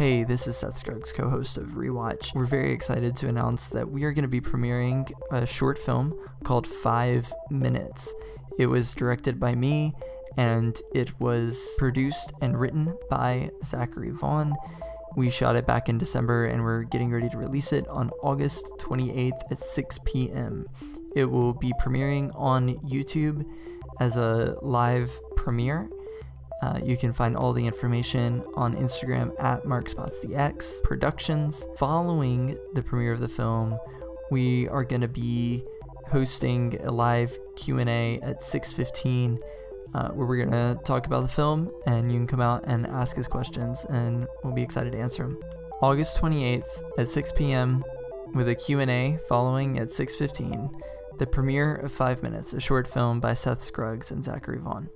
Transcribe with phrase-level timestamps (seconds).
[0.00, 2.34] Hey, this is Seth Scruggs, co host of Rewatch.
[2.34, 6.18] We're very excited to announce that we are going to be premiering a short film
[6.42, 8.14] called Five Minutes.
[8.58, 9.92] It was directed by me
[10.38, 14.54] and it was produced and written by Zachary Vaughn.
[15.16, 18.64] We shot it back in December and we're getting ready to release it on August
[18.78, 20.66] 28th at 6 p.m.
[21.14, 23.44] It will be premiering on YouTube
[24.00, 25.90] as a live premiere.
[26.62, 31.66] Uh, you can find all the information on Instagram at MarkSpotsTheX Productions.
[31.76, 33.78] Following the premiere of the film,
[34.30, 35.64] we are going to be
[36.08, 39.38] hosting a live Q&A at 6:15
[39.94, 42.86] uh, where we're going to talk about the film and you can come out and
[42.86, 45.38] ask us questions and we'll be excited to answer them.
[45.82, 47.82] August 28th at 6 p.m.
[48.34, 50.70] with a Q&A following at 6:15.
[51.18, 54.88] The premiere of 5 Minutes, a short film by Seth Scruggs and Zachary Vaughn.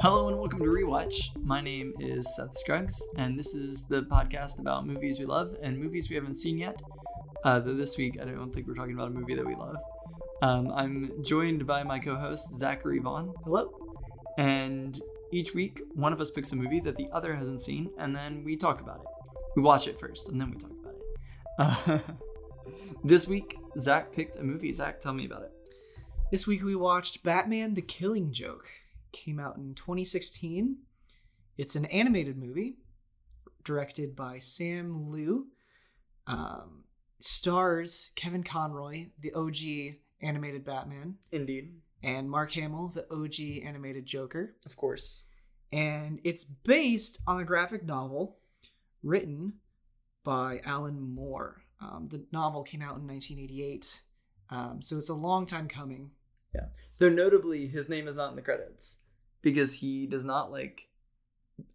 [0.00, 1.30] Hello and welcome to Rewatch.
[1.44, 5.78] My name is Seth Scruggs, and this is the podcast about movies we love and
[5.78, 6.82] movies we haven't seen yet.
[7.44, 9.76] Uh, though this week, I don't think we're talking about a movie that we love.
[10.42, 13.32] Um, I'm joined by my co host, Zachary Vaughn.
[13.44, 13.70] Hello.
[14.38, 15.00] And
[15.30, 18.42] each week, one of us picks a movie that the other hasn't seen, and then
[18.42, 19.06] we talk about it.
[19.54, 21.00] We watch it first, and then we talk about it.
[21.56, 21.98] Uh,
[23.04, 24.72] this week, Zach picked a movie.
[24.72, 25.52] Zach, tell me about it.
[26.30, 28.66] This week we watched Batman the Killing Joke.
[29.12, 30.78] Came out in 2016.
[31.56, 32.76] It's an animated movie
[33.64, 35.48] directed by Sam Liu.
[36.26, 36.84] Um,
[37.20, 41.74] stars Kevin Conroy, the OG animated Batman, Indeed.
[42.02, 44.56] and Mark Hamill, the OG animated Joker.
[44.66, 45.24] Of course.
[45.72, 48.38] And it's based on a graphic novel
[49.02, 49.54] written
[50.22, 51.63] by Alan Moore.
[51.80, 54.00] Um, the novel came out in 1988,
[54.50, 56.12] um, so it's a long time coming.
[56.54, 56.66] Yeah.
[56.98, 58.98] Though notably, his name is not in the credits
[59.42, 60.88] because he does not like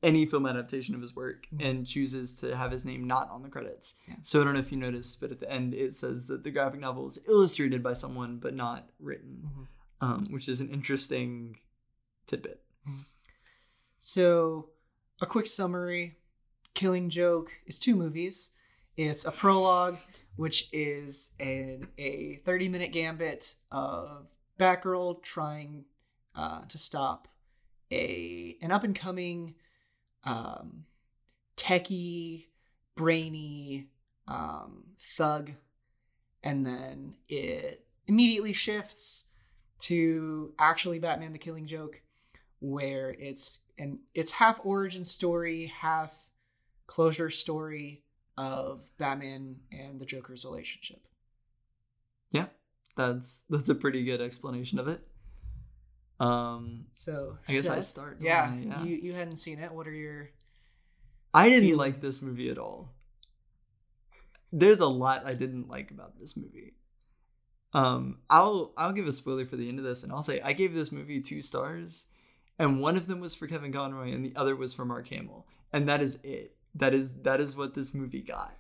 [0.04, 1.66] any film adaptation of his work Mhm.
[1.70, 3.96] and chooses to have his name not on the credits.
[4.08, 4.16] Yeah.
[4.24, 6.52] So I don't know if you noticed, but at the end it says that the
[6.52, 9.68] graphic novel is illustrated by someone but not written, Mhm.
[10.02, 11.60] um, which is an interesting
[12.28, 12.64] tidbit.
[13.98, 14.70] So,
[15.22, 16.18] a quick summary
[16.74, 18.52] Killing Joke is two movies.
[19.02, 19.98] It's a prologue,
[20.36, 24.28] which is an, a 30 minute gambit of
[24.60, 25.86] Batgirl trying
[26.36, 27.30] uh, to stop
[27.94, 29.56] a an up and coming
[30.26, 30.84] um,
[31.56, 32.48] techie,
[32.98, 33.88] brainy
[34.28, 35.52] um, thug.
[36.44, 39.28] And then it immediately shifts
[39.84, 42.02] to actually Batman the Killing Joke
[42.60, 46.28] where it's and it's half origin story, half
[46.86, 48.04] closure story
[48.40, 51.02] of Batman and the Joker's relationship.
[52.32, 52.46] Yeah,
[52.96, 55.02] that's that's a pretty good explanation of it.
[56.20, 58.20] Um, So I guess I start.
[58.22, 58.56] Yeah, I?
[58.58, 58.84] yeah.
[58.84, 59.72] you you hadn't seen it.
[59.74, 60.30] What are your
[61.34, 61.78] I didn't feelings.
[61.80, 62.94] like this movie at all.
[64.52, 66.74] There's a lot I didn't like about this movie.
[67.74, 70.54] Um, I'll I'll give a spoiler for the end of this, and I'll say I
[70.54, 72.08] gave this movie two stars,
[72.58, 75.46] and one of them was for Kevin Conroy, and the other was for Mark Hamill,
[75.72, 76.56] and that is it.
[76.76, 78.56] That is that is what this movie got.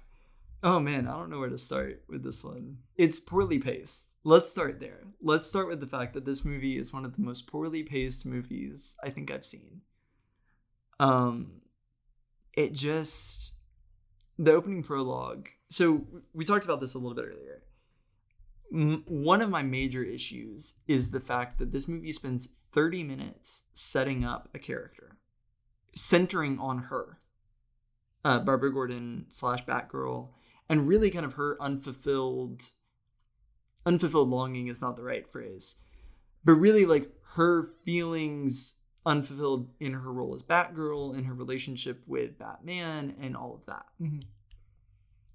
[0.61, 2.79] Oh man, I don't know where to start with this one.
[2.97, 4.13] It's poorly paced.
[4.23, 5.03] Let's start there.
[5.21, 8.25] Let's start with the fact that this movie is one of the most poorly paced
[8.25, 9.81] movies I think I've seen.
[10.99, 11.61] Um,
[12.59, 13.51] it just
[14.37, 17.63] the opening prologue so we talked about this a little bit earlier
[19.07, 24.23] one of my major issues is the fact that this movie spends 30 minutes setting
[24.23, 25.17] up a character
[25.95, 27.19] centering on her
[28.29, 30.29] uh, barbara gordon slash batgirl
[30.69, 32.71] and really kind of her unfulfilled
[33.85, 35.75] unfulfilled longing is not the right phrase
[36.43, 38.75] but really like her feelings
[39.05, 43.85] unfulfilled in her role as Batgirl, in her relationship with Batman, and all of that.
[43.99, 44.23] Mhm.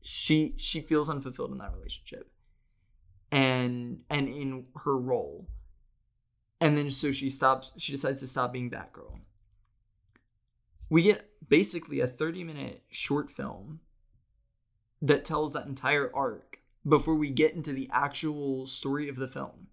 [0.00, 2.32] She she feels unfulfilled in that relationship,
[3.30, 5.48] and and in her role,
[6.60, 7.72] and then so she stops.
[7.78, 9.20] She decides to stop being Batgirl.
[10.90, 13.80] We get basically a thirty minute short film
[15.02, 19.68] that tells that entire arc before we get into the actual story of the film,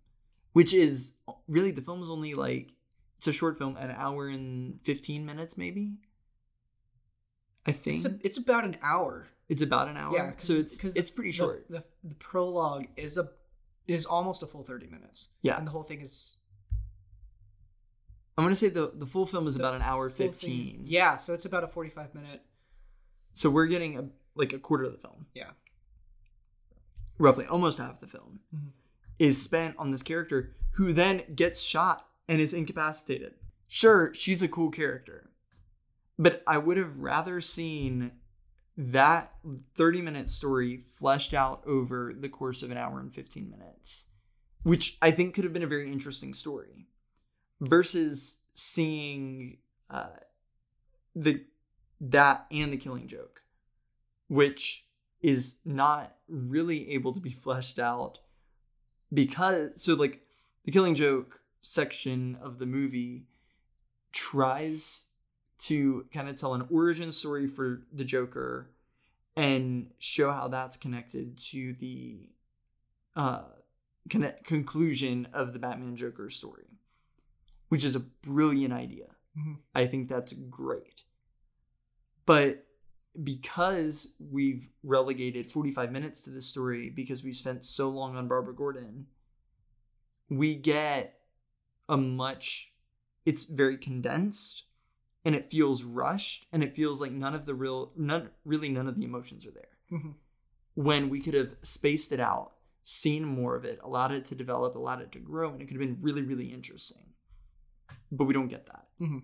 [0.54, 1.14] which is
[1.48, 2.72] really the film is only like
[3.18, 5.94] it's a short film, an hour and fifteen minutes, maybe.
[7.66, 9.28] I think It's a, it's about an hour.
[9.48, 10.14] It's about an hour.
[10.16, 11.66] Yeah, so it's 'cause it's pretty the- short.
[11.70, 13.30] The, the prologue is a
[13.88, 15.30] is almost a full thirty minutes.
[15.42, 15.58] Yeah.
[15.58, 16.38] and the whole thing is
[18.42, 20.84] I'm gonna say the the full film is about an hour full thing is- fifteen.
[20.86, 22.42] yeah, so it's about a forty five minute.
[23.34, 25.28] So we're getting a like a quarter of the film.
[25.34, 25.52] Yeah.
[27.18, 28.72] Roughly, almost half the film Mhm.
[29.20, 33.36] is spent on this character who then gets shot and is incapacitated.
[33.68, 35.30] Sure, she's a cool character,
[36.18, 38.12] but I would have rather seen
[38.78, 39.36] that
[39.76, 44.08] 30 minute story fleshed out over the course of an hour and 15 minutes,
[44.64, 46.88] which I think could have been a very interesting story,
[47.62, 49.58] versus seeing
[49.90, 50.10] uh,
[51.16, 51.46] the
[52.02, 53.44] that and the killing joke,
[54.28, 54.86] which
[55.22, 58.20] is not really able to be fleshed out
[59.14, 60.22] because so like
[60.66, 63.28] the killing joke section of the movie
[64.12, 65.06] tries
[65.60, 68.72] to kind of tell an origin story for the Joker
[69.36, 72.30] and show how that's connected to the
[73.16, 73.44] uh
[74.10, 76.71] connect- conclusion of the Batman Joker story,
[77.72, 79.16] which is a brilliant idea.
[79.38, 79.60] Mhm.
[79.74, 81.06] I think that's great.
[82.26, 82.68] But
[83.24, 88.54] because we've relegated 45 minutes to this story because we spent so long on Barbara
[88.54, 89.08] Gordon,
[90.30, 91.18] we get
[91.88, 92.74] a much
[93.26, 94.64] it's very condensed
[95.24, 98.88] and it feels rushed and it feels like none of the real none really none
[98.90, 100.16] of the emotions are there Mhm.
[100.74, 104.76] when we could have spaced it out seen more of it allowed it to develop
[104.76, 107.11] allowed it to grow and it could have been really really interesting
[108.12, 109.24] but we don't get that Mhm.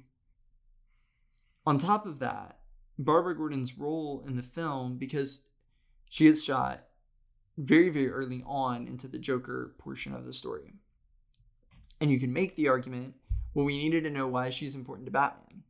[1.66, 2.60] on top of that
[2.98, 5.44] barbara gordon's role in the film because
[6.10, 6.88] she gets shot
[7.58, 10.74] very very early on into the joker portion of the story
[12.00, 13.16] and you can make the argument
[13.54, 15.64] well we needed to know why she's important to batman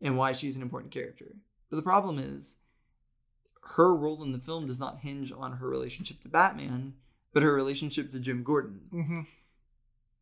[0.00, 1.36] and why she's an important character
[1.70, 2.58] but the problem is
[3.76, 6.94] her role in the film does not hinge on her relationship to batman
[7.32, 9.26] but her relationship to jim gordon Mhm.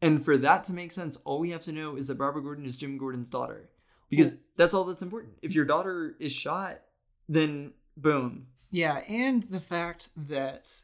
[0.01, 2.65] And for that to make sense, all we have to know is that Barbara Gordon
[2.65, 3.71] is Jim Gordon's daughter.
[4.11, 5.35] Because that's all that's important.
[5.43, 6.81] If your daughter is shot,
[7.29, 8.47] then boom.
[8.71, 10.83] Yeah, and the fact that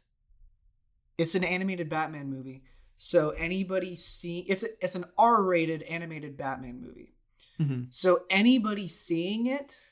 [1.17, 2.63] it's an animated Batman movie,
[2.97, 7.15] so anybody see it's a, it's an R-rated animated Batman movie.
[7.59, 7.85] Mm-hmm.
[7.89, 9.85] So anybody seeing it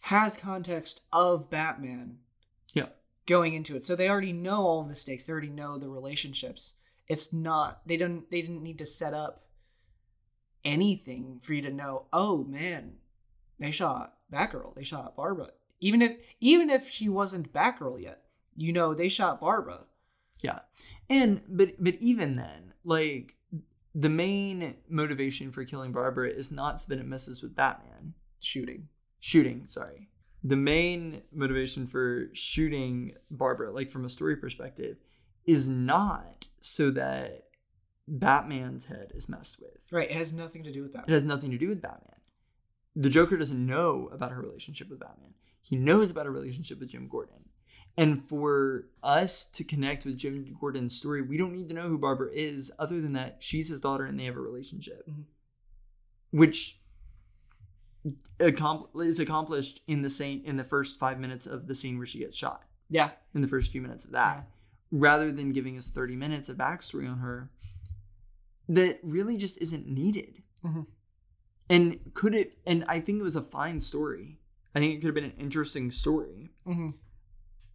[0.00, 2.18] has context of Batman.
[2.74, 2.88] Yeah.
[3.26, 3.84] Going into it.
[3.84, 5.26] So they already know all of the stakes.
[5.26, 6.74] They already know the relationships.
[7.08, 9.46] It's not they don't they didn't need to set up
[10.64, 12.94] anything for you to know, oh man,
[13.58, 15.50] they shot Batgirl, they shot Barbara.
[15.80, 18.22] Even if even if she wasn't Batgirl yet,
[18.56, 19.86] you know they shot Barbara.
[20.42, 20.60] Yeah.
[21.08, 23.36] And but but even then, like
[23.94, 28.14] the main motivation for killing Barbara is not so that it messes with Batman.
[28.40, 28.88] Shooting.
[29.20, 30.08] Shooting, sorry.
[30.44, 34.98] The main motivation for shooting Barbara, like from a story perspective,
[35.46, 37.44] is not so that
[38.08, 39.78] Batman's head is messed with.
[39.90, 40.10] Right.
[40.10, 41.10] It has nothing to do with Batman.
[41.10, 42.16] It has nothing to do with Batman.
[42.94, 45.34] The Joker doesn't know about her relationship with Batman.
[45.62, 47.50] He knows about her relationship with Jim Gordon.
[47.98, 51.98] And for us to connect with Jim Gordon's story, we don't need to know who
[51.98, 55.24] Barbara is, other than that she's his daughter and they have a relationship, Mhm.
[56.30, 56.80] which
[58.04, 62.18] is accomplished in the same in the first five minutes of the scene where she
[62.20, 62.64] gets shot.
[62.88, 63.10] Yeah.
[63.34, 64.48] In the first few minutes of that.
[64.98, 67.50] Rather than giving us thirty minutes of backstory on her,
[68.68, 70.42] that really just isn't needed.
[70.64, 70.86] Mhm.
[71.68, 72.58] And could it?
[72.66, 74.38] And I think it was a fine story.
[74.74, 76.50] I think it could have been an interesting story.
[76.64, 76.90] hmm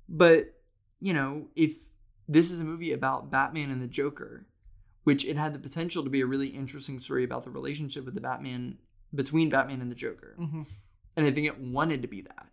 [0.07, 0.61] But,
[0.99, 1.73] you know, if
[2.27, 4.45] this is a movie about Batman and the Joker,
[5.03, 8.13] which it had the potential to be a really interesting story about the relationship with
[8.13, 8.77] the Batman
[9.13, 10.35] between Batman and the Joker.
[10.37, 10.63] hmm
[11.15, 12.47] And I think it wanted to be that.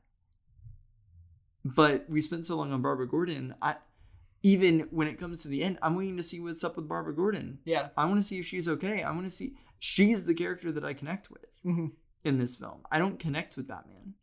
[1.64, 3.76] But we spent so long on Barbara Gordon, I
[4.42, 7.14] even when it comes to the end, I'm waiting to see what's up with Barbara
[7.14, 7.58] Gordon.
[7.64, 7.88] Yeah.
[7.96, 9.02] I want to see if she's okay.
[9.02, 11.86] I want to see she's the character that I connect with hmm
[12.24, 12.80] in this film.
[12.90, 14.14] I don't connect with Batman.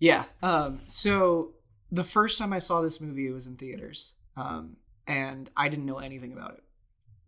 [0.00, 0.24] Yeah.
[0.42, 1.52] Um, so
[1.90, 4.76] the first time I saw this movie, it was in theaters, um,
[5.06, 6.64] and I didn't know anything about it.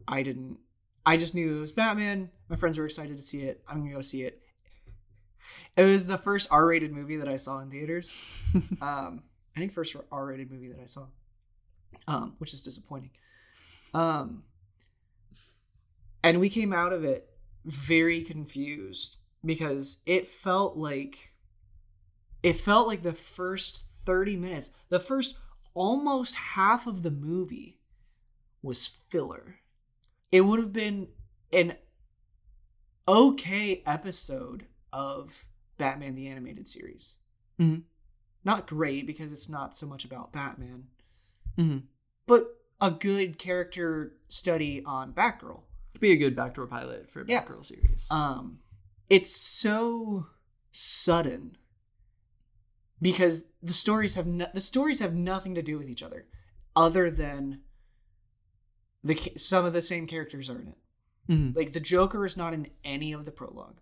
[0.09, 0.59] I didn't.
[1.05, 2.31] I just knew it was Batman.
[2.49, 3.63] My friends were excited to see it.
[3.69, 4.43] I'm gonna go see it.
[5.77, 8.15] It was the first R-rated movie that I saw in theaters.
[8.81, 9.23] um,
[9.55, 11.07] I think first R-rated movie that I saw,
[12.07, 13.11] um, which is disappointing.
[13.95, 14.45] Um,
[16.23, 17.29] and we came out of it
[17.65, 21.33] very confused because it felt like
[22.43, 25.39] it felt like the first 30 minutes, the first
[25.75, 27.81] almost half of the movie
[28.63, 29.57] was filler.
[30.31, 31.09] It would have been
[31.53, 31.75] an
[33.09, 35.47] okay episode of
[35.79, 37.17] Batman the Animated Series.
[37.59, 37.83] Mhm.
[38.45, 40.89] Not great because it's not so much about Batman,
[41.59, 41.79] Mm-hmm.
[42.27, 42.47] but
[42.81, 45.63] a good character study on Batgirl.
[45.95, 47.45] Could be a good backdoor pilot for a Yeah.
[47.45, 48.07] Batgirl series.
[48.11, 48.59] um
[49.09, 50.27] it's so
[50.73, 51.57] sudden
[53.01, 56.27] because the stories have no, the stories have nothing to do with each other
[56.75, 57.61] other than
[59.05, 60.79] the some of the same characters are in it.
[61.29, 61.57] Mhm.
[61.57, 63.81] Like the Joker is not in any of the prologue.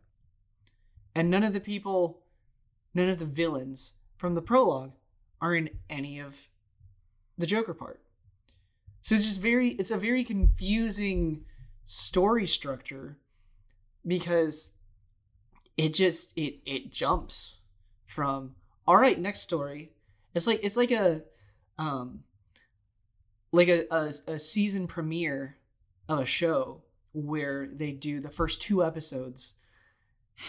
[1.15, 2.23] And none of the people
[2.93, 4.93] none of the villains from the prologue
[5.41, 6.49] are in any of
[7.39, 8.01] the Joker part.
[9.03, 11.45] So it's just very it's a very confusing
[11.85, 13.19] story structure
[14.07, 14.71] because
[15.77, 17.59] it just it it jumps
[18.07, 18.55] from
[18.87, 19.91] all right next story
[20.35, 21.23] it's like it's like a
[21.79, 22.21] um
[23.53, 25.57] like a, a, a season premiere
[26.09, 29.57] of a show where they do the first two episodes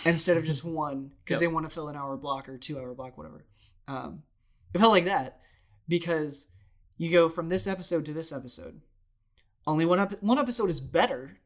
[0.06, 1.50] instead of just one because Yep.
[1.50, 3.44] they want to fill an hour block or two hour block whatever
[3.90, 4.24] um
[4.74, 5.40] it felt like that
[5.90, 6.52] because
[6.98, 8.82] you go from this episode to this episode
[9.68, 11.38] only one ep- one episode is better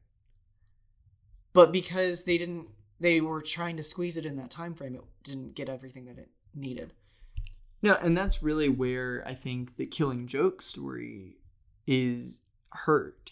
[1.53, 2.67] but because they didn't
[2.99, 6.17] they were trying to squeeze it in that time frame it didn't get everything that
[6.17, 6.93] it needed
[7.81, 11.37] No, and that's really where I think the Killing Joke story
[11.87, 12.39] is
[12.71, 13.31] hurt.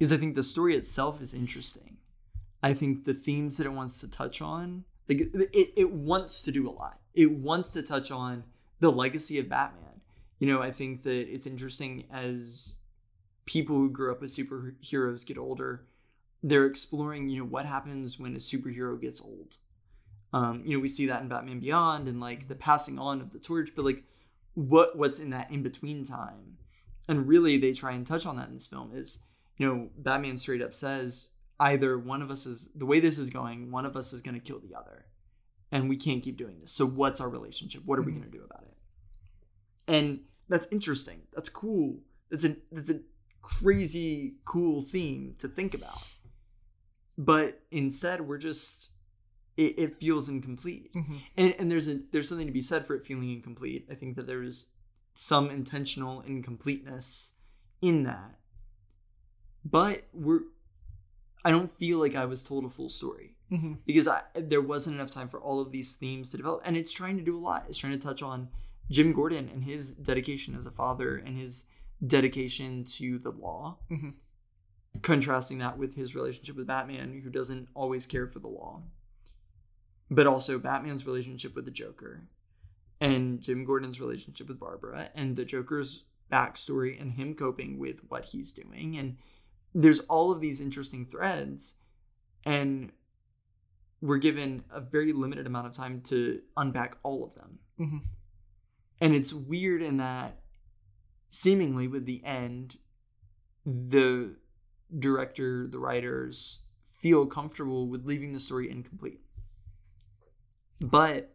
[0.00, 1.98] Is I think the story itself is interesting.
[2.60, 6.50] I think the themes that it wants to touch on, like it, it wants to
[6.50, 6.98] do a lot.
[7.14, 8.44] It wants to touch on
[8.80, 9.93] the legacy of Batman.
[10.44, 12.74] You know, I think that it's interesting as
[13.46, 15.86] people who grew up as superheroes get older,
[16.42, 19.56] they're exploring, you know, what happens when a superhero gets old.
[20.34, 23.32] Um, you know, we see that in Batman Beyond and like the passing on of
[23.32, 24.04] the torch, but like
[24.52, 26.58] what what's in that in between time.
[27.08, 29.20] And really they try and touch on that in this film is,
[29.56, 33.30] you know, Batman straight up says either one of us is the way this is
[33.30, 35.06] going, one of us is gonna kill the other.
[35.72, 36.70] And we can't keep doing this.
[36.70, 37.82] So what's our relationship?
[37.86, 38.16] What are we Mhm.
[38.16, 38.76] gonna do about it?
[39.86, 41.22] And that's interesting.
[41.34, 41.98] That's cool.
[42.30, 43.00] That's a that's a
[43.42, 45.98] crazy cool theme to think about.
[47.16, 48.90] But instead we're just
[49.56, 50.90] it, it feels incomplete
[51.36, 53.86] and and there's a there's something to be said for it feeling incomplete.
[53.90, 54.66] I think that there's
[55.14, 57.34] some intentional incompleteness
[57.80, 58.36] in that,
[59.64, 60.40] but we're
[61.44, 63.74] I don't feel like I was told a full story Mm-hmm.
[63.86, 66.92] because I there wasn't enough time for all of these themes to develop, and it's
[66.92, 67.66] trying to do a lot.
[67.68, 68.48] It's trying to touch on
[68.90, 71.64] Jim Gordon and his dedication as a father and his
[72.06, 73.78] dedication to the law.
[73.90, 74.14] Mhm.
[75.02, 78.82] Contrasting that with his relationship with Batman, who doesn't always care for the law
[80.10, 82.28] but also Batman's relationship with the Joker
[83.00, 88.26] and Jim Gordon's relationship with Barbara and the Joker's backstory and him coping with what
[88.26, 88.96] he's doing.
[88.96, 89.16] And
[89.74, 91.76] there's all of these interesting threads,
[92.44, 92.92] and
[94.00, 97.58] we're given a very limited amount of time to unpack all of them.
[97.80, 98.02] Mhm.
[99.00, 100.40] And it's weird in that
[101.28, 102.78] seemingly with the end,
[103.66, 104.36] the
[104.96, 106.60] director, the writers
[107.00, 109.20] feel comfortable with leaving the story incomplete
[110.80, 111.34] but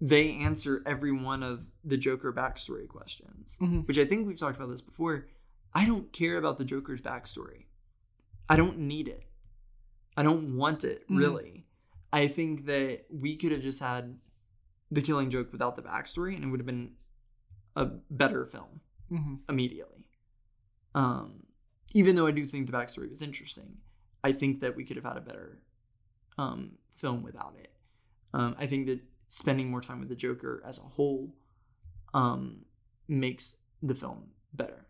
[0.00, 3.86] they answer every one of the Joker backstory questions, Mhm.
[3.86, 5.28] which I think we've talked about this before.
[5.72, 7.66] I don't care about the Joker's backstory.
[8.48, 9.30] I don't need it.
[10.16, 11.18] I don't want it, Mhm.
[11.18, 11.66] really.
[12.12, 14.18] I think that we could have just had
[14.92, 16.92] the killing joke without the backstory and it would have been
[17.74, 18.80] a better film
[19.10, 19.34] Mm-hmm.
[19.48, 20.06] immediately.
[20.94, 21.42] Um,
[21.92, 23.76] even though I do think the backstory was interesting,
[24.24, 25.58] I think that we could have had a better
[26.38, 27.72] um, film without it.
[28.32, 31.34] Um, I think that spending more time with the Joker as a whole
[32.14, 32.64] um,
[33.08, 34.86] makes the film better.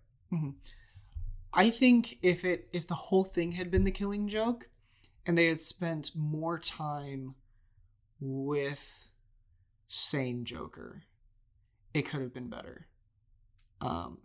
[1.52, 4.68] I think if it if the whole thing had been the killing joke
[5.26, 7.34] and they had spent more time
[8.20, 9.08] with
[9.94, 11.02] sane Joker,
[11.92, 12.86] it could have been better.
[13.80, 14.18] Um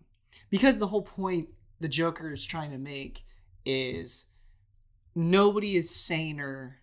[0.50, 3.26] because the whole point the Joker is trying to make
[3.66, 4.26] is
[5.16, 6.78] nobody is saner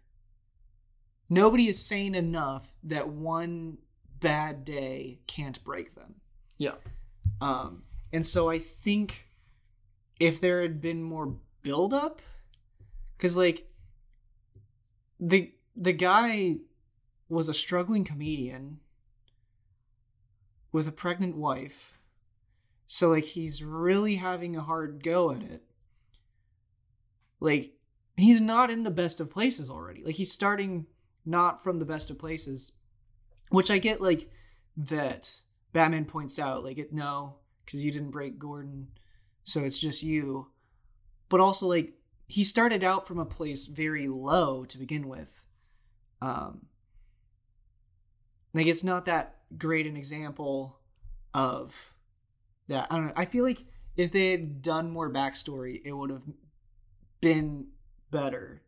[1.28, 3.78] nobody is sane enough that one
[4.20, 6.16] bad day can't break them.
[6.58, 6.74] Yeah.
[7.40, 9.26] Um, and so I think
[10.20, 12.20] if there had been more build up,
[13.16, 13.66] because like
[15.18, 16.56] the the guy
[17.28, 18.80] was a struggling comedian
[20.72, 21.98] with a pregnant wife,
[22.86, 25.62] so like he's really having a hard go at it.
[27.40, 27.74] Like
[28.16, 30.02] he's not in the best of places already.
[30.04, 30.86] Like he's starting
[31.24, 32.72] not from the best of places,
[33.50, 34.30] which I get like
[34.76, 35.40] that
[35.72, 38.88] Batman points out like it no because you didn't break Gordon,
[39.42, 40.48] so it's just you.
[41.28, 41.94] But also like
[42.26, 45.44] he started out from a place very low to begin with.
[46.20, 46.66] Um
[48.54, 50.78] like it's not that great an example
[51.34, 51.92] of
[52.68, 52.86] that.
[52.90, 53.12] I don't know.
[53.16, 53.64] I feel like
[53.96, 56.24] if they had done more backstory, it would have
[57.20, 57.66] been
[58.10, 58.62] better.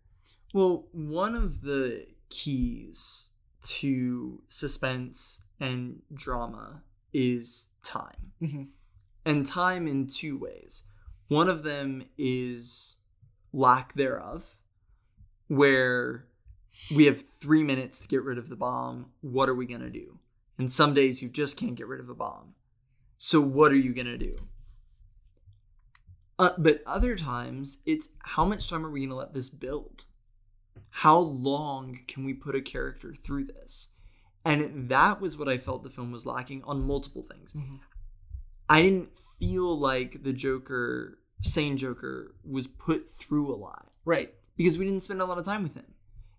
[0.53, 3.29] Well, one of the keys
[3.63, 8.33] to suspense and drama is time.
[8.43, 8.63] Mm-hmm.
[9.25, 10.85] And time in two ways.
[11.29, 12.97] One of them is
[13.53, 14.57] lack thereof,
[15.49, 16.27] where
[16.95, 19.13] we have three minutes to get rid of the bomb.
[19.21, 20.19] What are we going to do?
[20.59, 22.55] And some days you just can't get rid of a bomb.
[23.19, 24.37] So, what are you going to do?
[26.39, 30.05] Uh, but other times, it's how much time are we going to let this build?
[30.91, 33.89] How long can we put a character through this?
[34.45, 37.53] And that was what I felt the film was lacking on multiple things.
[37.55, 37.81] Mhm.
[38.69, 44.35] I didn't feel like the Joker, sane Joker, was put through a lot Right.
[44.57, 45.95] because we didn't spend a lot of time with him.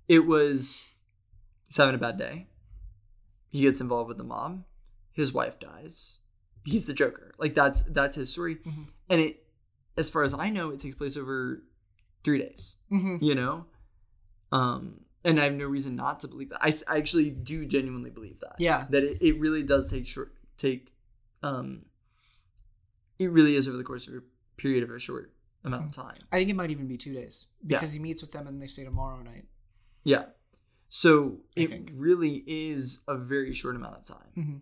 [0.07, 0.85] It was
[1.67, 2.47] he's having a bad day.
[3.49, 4.65] He gets involved with the mom.
[5.11, 6.17] His wife dies.
[6.65, 7.33] He's the Joker.
[7.37, 8.55] Like that's that's his story.
[8.57, 8.87] Mhm.
[9.09, 9.43] And it
[9.97, 11.63] as far as I know, it takes place over
[12.23, 12.75] three days.
[12.91, 13.23] Mm-hmm.
[13.23, 13.65] You know?
[14.51, 16.59] Um and I have no reason not to believe that.
[16.63, 18.55] I actually do genuinely believe that.
[18.59, 18.85] Yeah.
[18.89, 20.93] That it, it really does take short take
[21.43, 21.83] um
[23.19, 24.21] it really is over the course of a
[24.57, 25.33] period of a short
[25.63, 26.17] amount of time.
[26.31, 27.79] I think it might even be two days Yeah.
[27.79, 29.45] because he meets with them and they say tomorrow night.
[30.07, 30.25] Yeah.
[30.87, 31.91] So I it think.
[31.93, 34.31] really is a very short amount of time.
[34.37, 34.61] Mhm.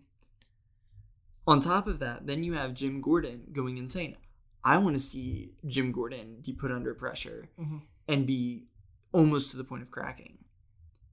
[1.46, 4.16] On top of that, then you have Jim Gordon going insane.
[4.64, 7.82] I want to see Jim Gordon be put under pressure Mhm.
[8.08, 8.66] and be
[9.12, 10.38] almost to the point of cracking.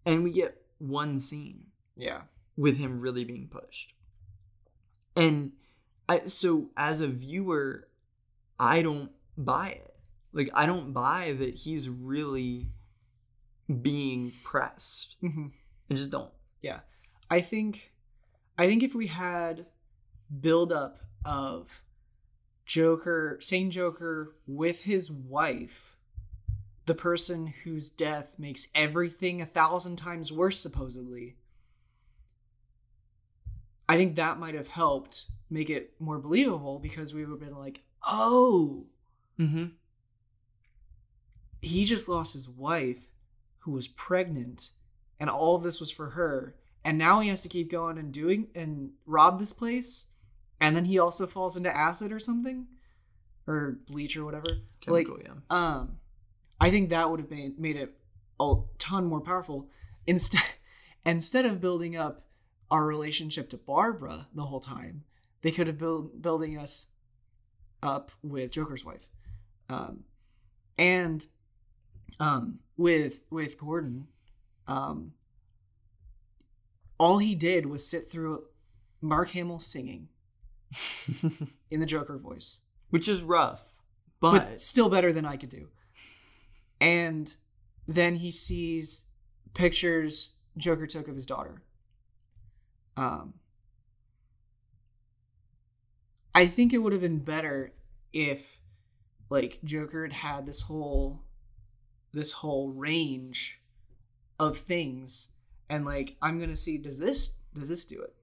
[0.03, 2.23] And we get one scene Yeah.
[2.57, 3.93] with him really being pushed.
[5.15, 5.51] And
[6.09, 7.87] I so as a viewer,
[8.59, 9.95] I don't buy it.
[10.31, 12.71] Like I don't buy that he's really
[13.81, 15.15] being pressed.
[15.21, 15.47] hmm
[15.89, 16.31] I just don't.
[16.61, 16.79] Yeah,
[17.29, 17.91] I think,
[18.57, 19.65] I think if we had
[20.41, 21.81] buildup of
[22.65, 25.97] Joker, sane Joker with his wife,
[26.85, 31.35] the person whose death makes everything a thousand times worse, supposedly.
[33.87, 37.59] I think that might have helped make it more believable because we would have been
[37.59, 38.85] like, oh,
[39.39, 39.65] Mm-hmm.
[41.61, 43.07] he just lost his wife
[43.63, 44.71] who was pregnant
[45.19, 46.55] and all of this was for her.
[46.85, 50.07] And now he has to keep going and doing and rob this place
[50.63, 52.67] and then he also falls into acid or something
[53.45, 54.47] or bleach or whatever.
[54.79, 55.33] Chemical, like yeah.
[55.49, 55.97] um
[56.59, 57.93] i think that would have made, made it
[58.39, 59.67] a ton more powerful.
[60.07, 60.41] Instead
[61.05, 62.25] instead of building up
[62.71, 65.03] our relationship to barbara the whole time
[65.41, 66.87] they could have built building us
[67.81, 69.09] up with joker's wife.
[69.69, 70.05] Um
[70.77, 71.27] and
[72.19, 74.07] um with with gordon
[74.67, 75.13] um
[76.99, 78.43] all he did was sit through
[79.01, 80.07] mark hamill singing
[81.71, 82.59] in the joker voice
[82.93, 83.81] Which is rough,
[84.19, 85.69] but, but, still better than I could do.
[86.79, 87.35] And
[87.87, 89.05] then he sees
[89.55, 91.63] pictures Joker took of his daughter.
[92.95, 93.33] Um,
[96.35, 97.73] I think it would have been better
[98.13, 98.59] if,
[99.31, 101.23] like, Joker had had this whole,
[102.13, 103.59] this whole range
[104.39, 105.29] of things,
[105.69, 108.15] and like, I'm gonna see does this does this do it?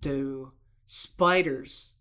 [0.00, 0.52] Do
[0.86, 1.92] spiders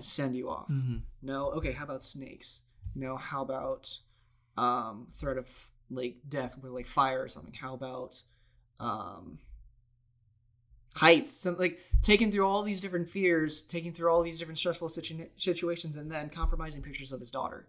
[0.00, 0.68] send you off?
[0.68, 1.02] Mhm.
[1.22, 1.50] No.
[1.52, 1.72] Okay.
[1.72, 2.62] How about snakes?
[2.94, 3.16] No.
[3.16, 3.98] How about
[4.56, 7.54] um threat of like death with like fire or something?
[7.54, 8.22] How about
[8.80, 9.38] um
[10.94, 11.32] heights?
[11.32, 15.28] Some like taking through all these different fears, taking through all these different stressful situ-
[15.36, 17.68] situations, and then compromising pictures of his daughter,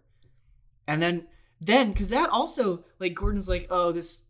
[0.86, 1.26] and then
[1.60, 4.22] then because that also like Gordon's like oh this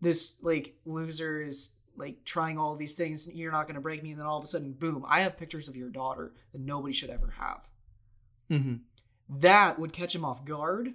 [0.00, 4.10] this like loser is like trying all these things you're not going to break me.
[4.12, 6.92] And then all of a sudden boom i have pictures of your daughter that nobody
[6.94, 7.68] should ever have.
[8.50, 8.80] Mhm.
[9.28, 10.94] that would catch him off guard.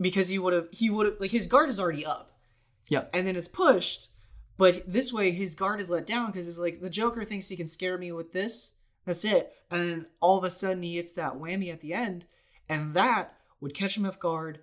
[0.00, 2.32] Because he would have he would have like his guard is already up.
[2.88, 3.10] Yep.
[3.12, 4.08] and then it's pushed
[4.56, 7.56] but this way his guard is let down because it's like the joker thinks he
[7.56, 8.72] can scare me with this.
[9.04, 9.52] That's it.
[9.70, 12.26] And then all of a sudden he hits that whammy at the end
[12.68, 14.60] and that would catch him off guard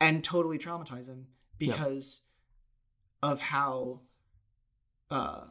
[0.00, 1.26] and totally traumatize him
[1.58, 2.22] because
[3.22, 4.00] of how
[5.10, 5.44] uh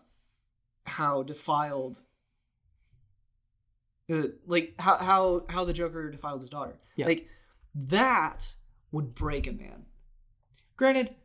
[0.86, 2.02] how defiled
[4.12, 6.80] uh, like how how how the Joker defiled his daughter.
[6.96, 7.06] Yeah.
[7.06, 7.28] Like
[7.74, 8.56] that
[8.92, 9.86] would break a man.
[10.76, 11.16] Granted,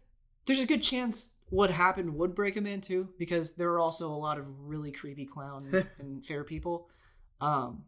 [0.46, 4.10] there's a good chance what happened would break a man too, because there were also
[4.10, 6.88] a lot of really creepy clown and fair people.
[7.40, 7.84] Um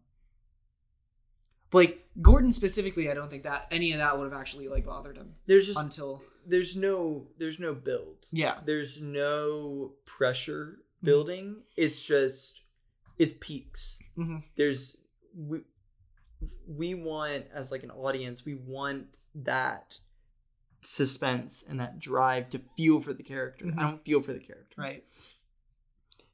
[1.73, 5.17] like Gordon specifically, I don't think that any of that would have actually like bothered
[5.17, 8.27] him There's just until there's no there's no build.
[8.33, 11.07] yeah, There's no pressure Mm-hmm.
[11.07, 11.57] building.
[11.77, 12.61] It's just
[13.19, 13.99] it's peaks.
[14.19, 14.43] Mhm.
[14.55, 14.97] There's
[15.35, 15.61] we
[16.67, 19.99] we want as like an audience, we want that
[20.83, 23.67] suspense and that drive to feel for the character.
[23.67, 23.79] Mhm.
[23.79, 24.81] I don't feel for the character.
[24.81, 25.05] right.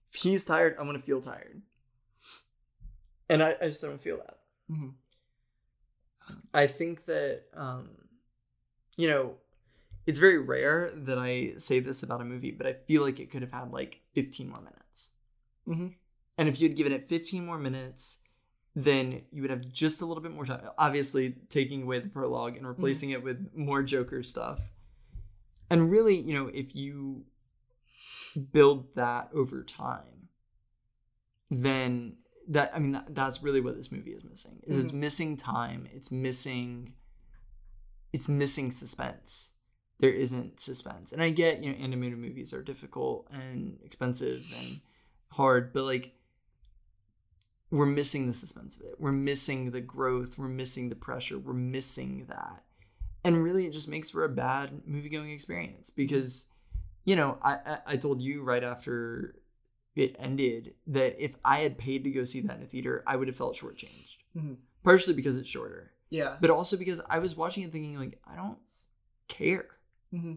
[0.09, 1.63] If he's tired, I'm gonna feel tired.
[3.29, 4.39] And I, I just don't feel that.
[6.53, 7.91] I think that um,
[8.97, 9.35] you know,
[10.07, 13.31] it's very rare that I say this about a movie, but I feel like it
[13.31, 15.13] could have had like 15 more minutes.
[15.67, 15.95] Mhm.
[16.39, 18.19] And if you had given it 15 more minutes,
[18.75, 20.69] then you would have just a little bit more time.
[20.79, 24.61] Obviously, taking away the prologue and replacing it with more Joker stuff.
[25.71, 27.25] And really, you know, if you
[28.53, 30.29] build that over time,
[31.51, 32.17] then
[32.49, 34.61] that I mean that, that's really what this movie is missing.
[34.67, 34.97] Is it's Mhm.
[35.01, 35.89] missing time.
[35.93, 36.95] It's missing
[38.13, 39.53] it's missing suspense.
[39.99, 41.13] There isn't suspense.
[41.13, 44.81] And I get, you know, animated movies are difficult and expensive and
[45.33, 46.13] hard, but like
[47.71, 48.95] we're missing the suspense of it.
[48.99, 50.39] We're missing the growth.
[50.39, 51.39] We're missing the pressure.
[51.39, 52.63] We're missing that.
[53.25, 56.47] And really, it just makes for a bad movie going experience because,
[57.05, 59.35] you know, I, I, I told you right after
[59.97, 63.17] it ended that if I had paid to go see that in a theater, I
[63.17, 64.19] would have felt shortchanged.
[64.37, 64.57] Mhm.
[64.85, 66.37] Partially because it's shorter, Yeah.
[66.41, 68.59] but also because I was watching it thinking, like, I don't
[69.29, 69.67] care.
[70.13, 70.35] hmm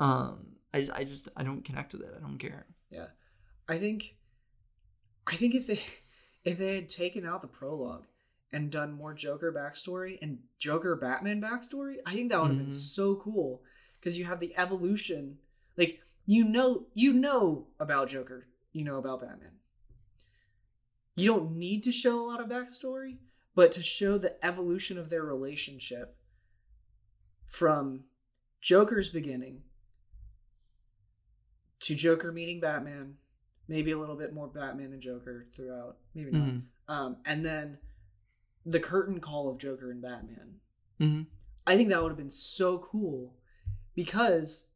[0.00, 2.14] Um, I just, I just, I don't connect with it.
[2.16, 2.66] I don't care.
[2.90, 3.08] Yeah.
[3.68, 4.16] I think
[5.26, 5.80] I think if they
[6.44, 8.06] if they had taken out the prologue
[8.52, 12.66] and done more Joker backstory and Joker Batman backstory, I think that would have been
[12.68, 12.72] Mhm.
[12.72, 13.62] so cool
[14.00, 15.38] because you have the evolution.
[15.76, 19.58] Like you know you know about Joker, you know about Batman.
[21.14, 23.18] You don't need to show a lot of backstory,
[23.54, 26.16] but to show the evolution of their relationship
[27.46, 28.04] from
[28.60, 29.62] Joker's beginning
[31.80, 33.16] to Joker meeting Batman,
[33.68, 36.48] maybe a little bit more Batman and Joker throughout, maybe not.
[36.48, 36.62] Mhm.
[36.88, 37.78] Um, and then
[38.64, 40.60] the curtain call of Joker and Batman.
[40.98, 41.26] Mhm.
[41.66, 43.36] I think that would have been so cool
[43.94, 44.66] because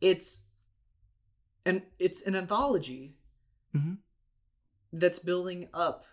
[0.00, 0.45] it's
[1.66, 3.16] and it's an anthology
[3.74, 3.98] Mhm.
[4.92, 6.04] that's building up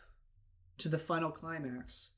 [0.79, 2.11] to the final climax,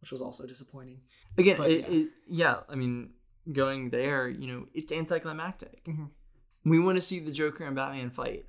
[0.00, 1.00] which was also disappointing.
[1.38, 1.96] Again, But, it, yeah.
[1.98, 3.14] It, yeah, I mean,
[3.50, 5.82] going there, you know, it's anticlimactic.
[5.86, 6.10] Mhm.
[6.64, 8.46] We want to see the Joker and Batman fight,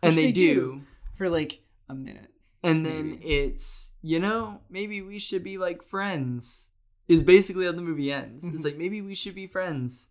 [0.00, 0.54] Which and they, they do.
[0.54, 0.82] do.
[1.16, 2.30] For like a minute.
[2.62, 3.24] And then Maybe.
[3.26, 6.70] it's, you know, maybe we should be like friends.
[7.08, 8.44] Is basically how the movie ends.
[8.44, 8.54] Mhm.
[8.54, 10.10] It's like maybe we should be friends,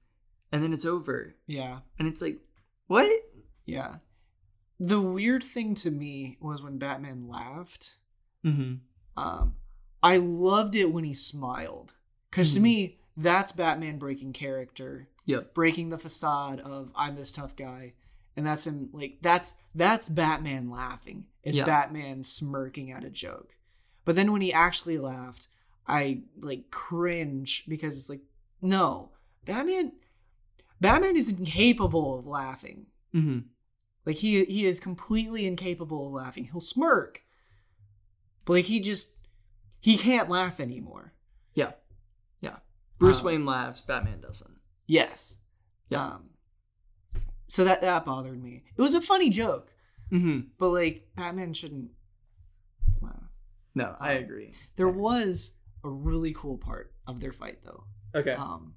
[0.52, 1.82] and then it's over, Yeah.
[2.00, 2.40] and it's like,
[2.88, 3.12] what?
[3.66, 3.98] Yeah.
[4.80, 7.98] The weird thing to me was when Batman laughed.
[8.44, 8.76] Mm-hmm.
[9.18, 9.56] Um,
[10.04, 11.94] I loved it when he smiled.
[12.30, 12.64] Because to Mhm.
[12.64, 15.54] me, that's Batman breaking character, Yep.
[15.54, 17.94] breaking the facade of I'm this tough guy.
[18.36, 21.28] And that's him like that's that's Batman laughing.
[21.44, 21.66] It's Yeah.
[21.66, 23.56] Batman smirking at a joke.
[24.04, 25.48] But then when he actually laughed,
[25.88, 28.24] I like cringe because it's like,
[28.62, 29.12] no,
[29.46, 29.94] Batman
[30.82, 32.88] Batman is incapable of laughing.
[33.14, 33.40] Mm-hmm.
[34.06, 36.46] Like he he is completely incapable of laughing.
[36.46, 37.22] He'll smirk,
[38.46, 39.16] but like he just
[39.80, 41.14] he can't laugh anymore.
[41.54, 41.72] Yeah.
[42.42, 42.58] Yeah.
[43.00, 43.82] Bruce Um, Wayne laughs.
[43.82, 44.58] Batman doesn't.
[44.88, 45.38] Yes.
[45.90, 46.06] Yeah.
[46.06, 46.30] Um,
[47.48, 48.64] so that that bothered me.
[48.76, 49.72] It was a funny joke,
[50.12, 50.48] Mm-hmm.
[50.60, 51.92] but like Batman shouldn't
[53.02, 53.30] laugh.
[53.74, 54.52] No, I Um, agree.
[54.76, 57.84] There was a really cool part of their fight though.
[58.14, 58.32] Okay.
[58.32, 58.76] Um,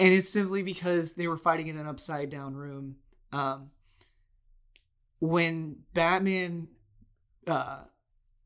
[0.00, 2.96] and it's simply because they were fighting in an upside down room.
[3.32, 3.70] Um,
[5.18, 6.68] when Batman
[7.46, 7.84] uh,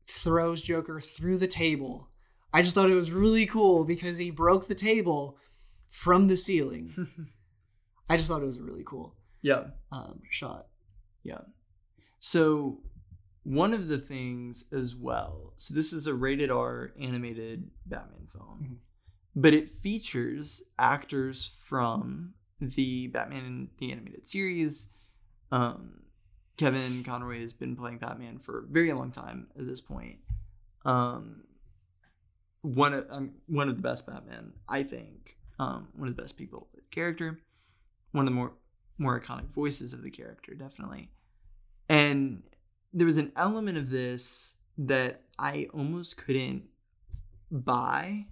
[0.07, 2.09] throws Joker through the table,
[2.51, 5.37] I just thought it was really cool because he broke the table
[5.89, 7.07] from the ceiling.
[8.09, 9.65] I just thought it was a really cool yeah.
[9.91, 10.67] um, shot.
[11.23, 11.41] Yeah.
[12.19, 12.79] So
[13.43, 15.53] one of the things as well.
[15.57, 18.59] So this is a rated R animated Batman film.
[18.63, 18.77] Mhm.
[19.35, 24.87] But it features actors from the Batman the animated series.
[25.51, 26.01] Um
[26.55, 30.19] Kevin Conroy has been playing Batman for a very long time at this point.
[30.85, 31.43] Um
[32.63, 35.37] one of um, one of the best Batman, I think.
[35.59, 37.39] Um, one of the best people the character.
[38.11, 38.53] One of the more
[38.97, 41.09] more iconic voices of the character, definitely.
[41.87, 42.43] And
[42.93, 46.63] there was an element of this that I almost couldn't
[47.51, 48.27] buy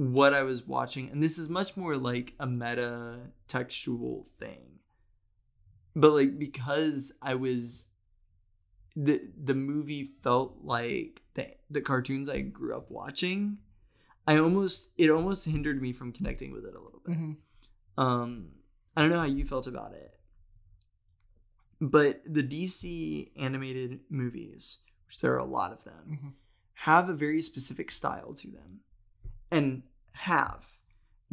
[0.00, 1.10] what I was watching.
[1.10, 4.78] And this is much more like a meta textual thing.
[5.94, 7.86] But like because I was
[8.96, 13.58] the the movie felt like the the cartoons I grew up watching,
[14.26, 17.18] I almost it almost hindered me from connecting with it a little bit.
[17.18, 17.36] Mhm.
[17.98, 18.52] Um,
[18.96, 20.18] I don't know how you felt about it,
[21.78, 26.32] but the DC animated movies, which there are a lot of them, Mhm.
[26.88, 28.80] have a very specific style to them,
[29.50, 29.82] and
[30.12, 30.66] have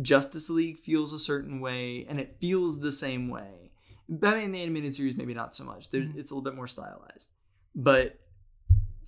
[0.02, 3.72] Justice League feels a certain way, and it feels the same way.
[4.10, 5.90] Batman the animated series maybe not so much.
[5.90, 6.18] There, Mhm.
[6.18, 7.34] It's a little bit more stylized,
[7.76, 8.20] but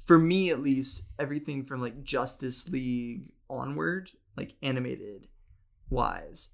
[0.03, 5.27] for me at least, everything from like Justice League onward, like animated
[5.89, 6.49] wise,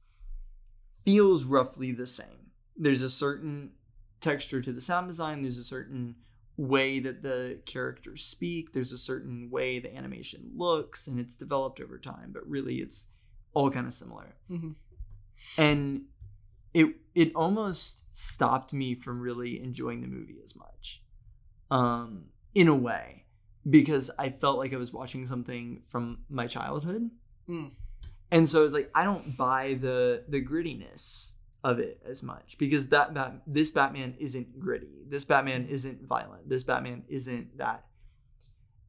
[1.05, 2.51] feels roughly the same.
[2.75, 3.71] There's a certain
[4.19, 6.15] texture to the sound design, there's a certain
[6.57, 11.79] way that the characters speak, there's a certain way the animation looks, and it's developed
[11.81, 13.07] over time, but really it's
[13.53, 14.35] all kind of similar.
[14.49, 14.75] Mhm.
[15.57, 16.05] And
[16.73, 21.03] it it almost stopped me from really enjoying the movie as much.
[21.71, 23.25] Um in a way
[23.69, 27.09] because I felt like I was watching something from my childhood.
[27.49, 27.71] Mm.
[28.31, 31.31] And so it's like I don't buy the the grittiness
[31.65, 35.03] of it as much because that Bat- this Batman isn't gritty.
[35.09, 36.47] This Batman isn't violent.
[36.47, 37.85] This Batman isn't that.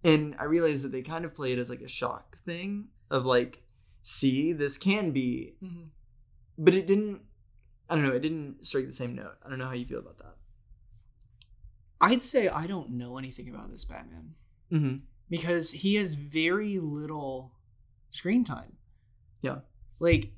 [0.04, 3.24] And I realized that they kind of play it as like a shock thing of
[3.24, 3.62] like,
[4.02, 5.86] see, this can be, Mhm.
[6.58, 7.22] but it didn't.
[7.88, 8.12] I don't know.
[8.14, 9.36] It didn't strike the same note.
[9.44, 10.36] I don't know how you feel about that.
[12.00, 14.34] I'd say I don't know anything about this Batman
[14.70, 14.96] Mm-hmm.
[15.30, 17.52] because he has very little
[18.10, 18.76] screen time.
[19.40, 19.60] Yeah.
[19.98, 20.32] Like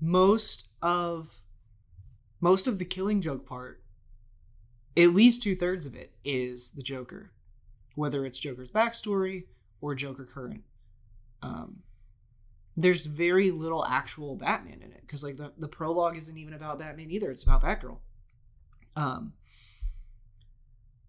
[0.00, 1.40] most of
[2.40, 3.82] most of the killing joke part,
[4.96, 7.32] at least two thirds of it is the Joker,
[7.94, 9.44] whether it's Joker's backstory
[9.80, 10.62] or Joker current.
[11.40, 11.82] Um,
[12.76, 16.78] there's very little actual Batman in it because like the, the prologue isn't even about
[16.78, 17.98] Batman either; it's about Batgirl.
[18.96, 19.34] Um,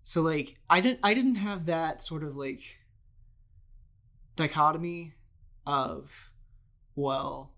[0.04, 2.62] so like I didn't I didn't have that sort of like
[4.36, 5.14] dichotomy
[5.66, 6.32] of
[6.96, 7.54] well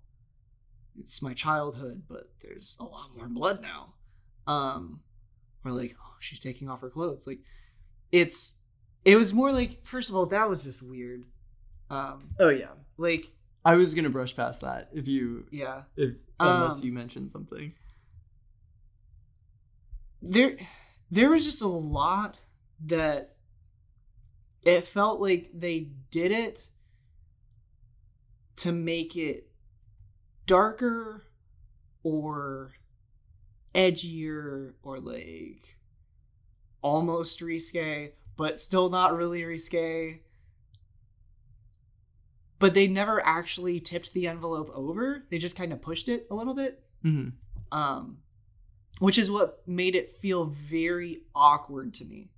[0.99, 3.93] it's my childhood but there's a lot more blood now
[4.47, 4.99] um
[5.63, 7.39] or like oh she's taking off her clothes like
[8.11, 8.55] it's
[9.03, 11.25] it was more like first of all that was just weird
[11.89, 12.71] um Oh yeah.
[12.97, 13.25] like
[13.63, 17.73] I was gonna brush past that if you yeah if unless Um, you mentioned something.
[20.21, 20.57] there
[21.11, 22.37] there was just a lot
[22.85, 23.35] that
[24.63, 26.69] it felt like they did it
[28.57, 29.49] to make it
[30.45, 31.23] darker
[32.03, 32.71] or
[33.73, 35.77] edgier or like
[36.81, 40.21] almost risque but still not really risque.
[42.59, 45.25] But they never actually tipped the envelope over.
[45.29, 46.81] They just kind of pushed it a little bit.
[47.03, 47.29] Mm-hmm.
[47.77, 48.17] um
[48.99, 52.29] which is what made it feel very awkward to me.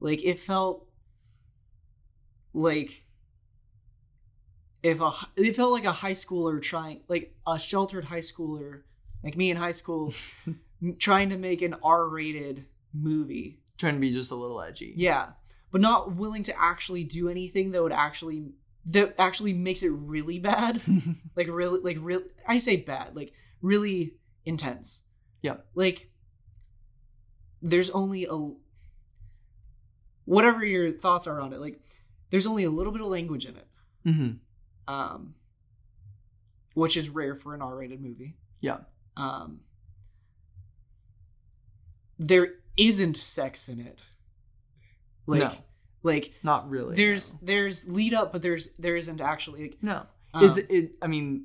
[0.00, 0.86] Like it felt
[2.52, 3.04] like
[4.82, 8.82] if a it felt like a high schooler trying like a sheltered high schooler
[9.24, 10.14] like me in high school
[10.98, 12.64] trying to make an r-rated
[12.94, 14.92] movie Trying to be just a little edgy.
[14.96, 15.30] yeah
[15.70, 18.52] but not willing to actually do anything that would actually
[18.86, 20.80] that actually makes it really bad
[21.36, 24.14] like really like real i say bad like really
[24.46, 25.02] intense
[25.42, 25.56] Yeah.
[25.74, 26.10] like
[27.60, 28.52] there's only a
[30.24, 31.80] whatever your thoughts are on it like
[32.30, 33.66] there's only a little bit of language in it
[34.06, 34.30] mm-hmm.
[34.88, 35.34] Um
[36.74, 38.78] which is rare for an r-rated movie Yeah.
[39.16, 39.60] um
[42.18, 44.00] there isn't sex in it
[45.26, 45.52] like No.
[46.02, 46.96] like Not really.
[46.96, 47.46] there's no.
[47.46, 50.06] there's lead up but there's there isn't actually like, no.
[50.34, 50.92] um, it's it.
[51.02, 51.44] I mean,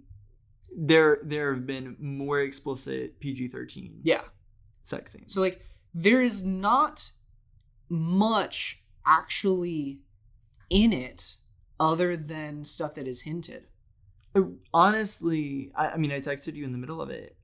[0.76, 4.22] there there have been more explicit PG thirteen yeah
[4.82, 5.34] sex scenes.
[5.34, 5.62] So like
[5.94, 7.12] there is not
[7.90, 10.00] much actually
[10.70, 11.38] in it
[11.92, 13.64] other than stuff that is hinted.
[14.74, 17.36] Honestly, I, I mean, I texted you in the middle of it.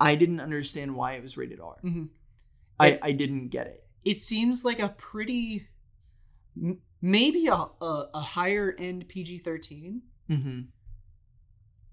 [0.00, 1.76] I didn't understand why it was rated R.
[1.84, 2.08] Mhm.
[2.80, 3.84] I I didn't get it.
[4.04, 5.68] It seems like a pretty
[7.00, 10.60] maybe a a, a higher end PG-13, Mm-hmm.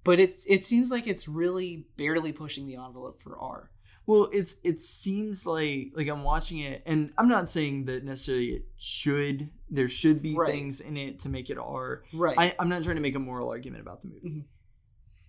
[0.04, 3.69] but it's it seems like it's really barely pushing the envelope for R.
[4.12, 8.47] Well, it's it seems like like I'm watching it, and I'm not saying that necessarily
[8.56, 9.50] it should.
[9.69, 10.52] There should be Right.
[10.52, 12.04] things in it to make it R.
[12.12, 12.36] Right.
[12.38, 14.43] I, I'm not trying to make a moral argument about the movie, Mhm.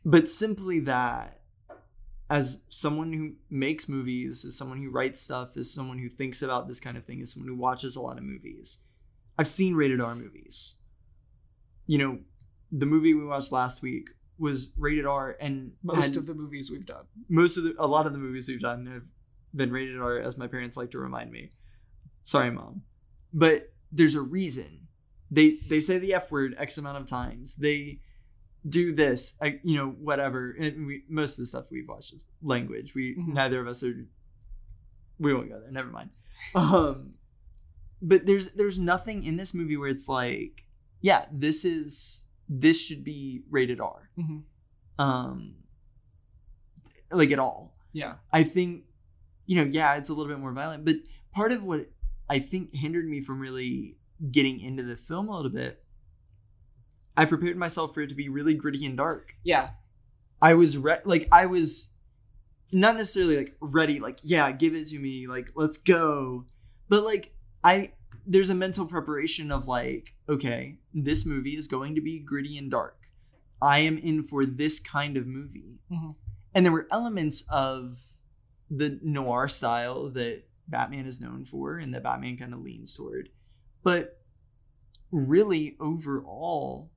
[0.05, 1.43] but simply that,
[2.29, 6.67] as someone who makes movies, as someone who writes stuff, as someone who thinks about
[6.67, 8.79] this kind of thing, as someone who watches a lot of movies,
[9.39, 10.75] I've seen rated R movies.
[11.87, 12.19] You know,
[12.73, 14.11] the movie we watched last week
[14.47, 17.07] was rated R, and Most had- of the movies we've done.
[17.29, 19.07] most of the a lot of the movies we've done have
[19.55, 21.51] been rated R, as my parents like to remind me.
[22.25, 22.83] Sorry, mom,
[23.33, 24.89] but there's a reason.
[25.31, 27.57] They they say the f word x amount of times.
[27.57, 28.01] They
[28.69, 30.51] do this, I, you know, whatever.
[30.59, 32.95] And we, most of the stuff we've watched is language.
[32.95, 33.35] We Mhm.
[33.35, 34.07] neither of us are.
[35.19, 35.71] We won't go there.
[35.71, 36.11] Never mind.
[36.55, 37.15] Um,
[38.01, 40.65] but there's there's nothing in this movie where it's like,
[41.01, 42.22] yeah, this is
[42.61, 44.11] this should be rated R.
[44.19, 44.43] Mhm.
[44.99, 45.55] Um,
[47.11, 47.77] like at all.
[47.93, 48.15] Yeah.
[48.33, 48.85] I think,
[49.47, 50.97] you know, yeah, it's a little bit more violent, but
[51.35, 51.91] part of what
[52.29, 53.97] I think hindered me from really
[54.31, 55.83] getting into the film a little bit,
[57.17, 59.35] I prepared myself for it to be really gritty and dark.
[59.43, 59.71] Yeah.
[60.41, 61.91] I was re- like I was
[62.73, 66.47] not necessarily like ready like yeah, give it to me, like let's go.
[66.89, 67.93] But like I
[68.27, 72.71] there's a mental preparation of like okay, this movie is going to be gritty and
[72.71, 73.09] dark.
[73.61, 75.79] I am in for this kind of movie.
[75.91, 76.17] Mhm.
[76.55, 77.99] And there were elements of
[78.71, 83.29] the noir style that Batman is known for and that Batman kind of leans toward.
[83.83, 84.19] But
[85.11, 86.91] really overall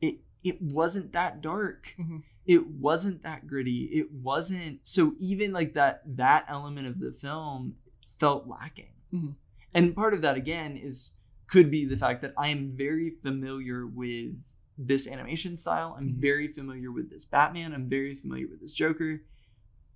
[0.00, 1.94] it it wasn't that dark.
[1.98, 2.22] Mhm.
[2.46, 3.84] It wasn't that gritty.
[3.84, 7.76] It wasn't so even like that that element of the film
[8.18, 8.92] felt lacking.
[9.12, 9.34] Mhm.
[9.74, 11.12] And part of that again is
[11.48, 14.36] could be the fact that I am very familiar with
[14.78, 15.94] this animation style.
[15.98, 16.20] I'm Mhm.
[16.20, 17.72] very familiar with this Batman.
[17.74, 19.22] I'm very familiar with this Joker.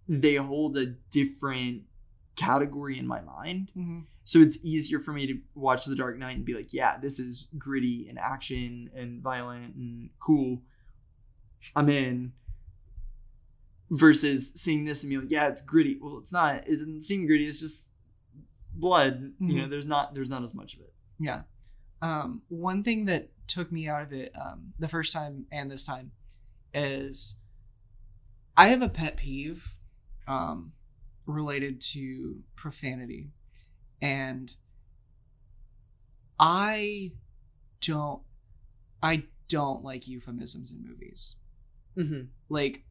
[0.08, 1.84] They hold a different
[2.36, 3.72] category in my mind.
[3.76, 4.00] Mm-hmm.
[4.24, 7.18] So it's easier for me to watch The Dark Knight and be like, yeah, this
[7.18, 10.62] is gritty and action and violent and cool.
[11.74, 12.32] I'm in.
[13.88, 15.96] Versus seeing this and be like, yeah, it's gritty.
[16.00, 16.66] Well, it's not.
[16.66, 17.46] It doesn't seem gritty.
[17.46, 17.85] It's just
[18.80, 19.32] blood.
[19.40, 20.92] You know, there's not there's not as much of it.
[21.18, 21.42] Yeah.
[22.02, 25.84] Um, one thing that took me out of it um, the first time and this
[25.84, 26.12] time
[26.74, 27.36] is
[28.56, 29.74] I have a pet peeve
[30.28, 30.72] um,
[31.26, 33.30] related to profanity.
[34.00, 34.54] And
[36.38, 37.12] I
[37.80, 38.22] don't
[39.02, 41.36] I don't like euphemisms in movies.
[41.96, 42.22] Mm-hmm.
[42.48, 42.84] Like,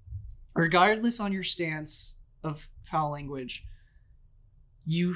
[0.53, 3.65] regardless on your stance of foul language,
[4.85, 5.15] you,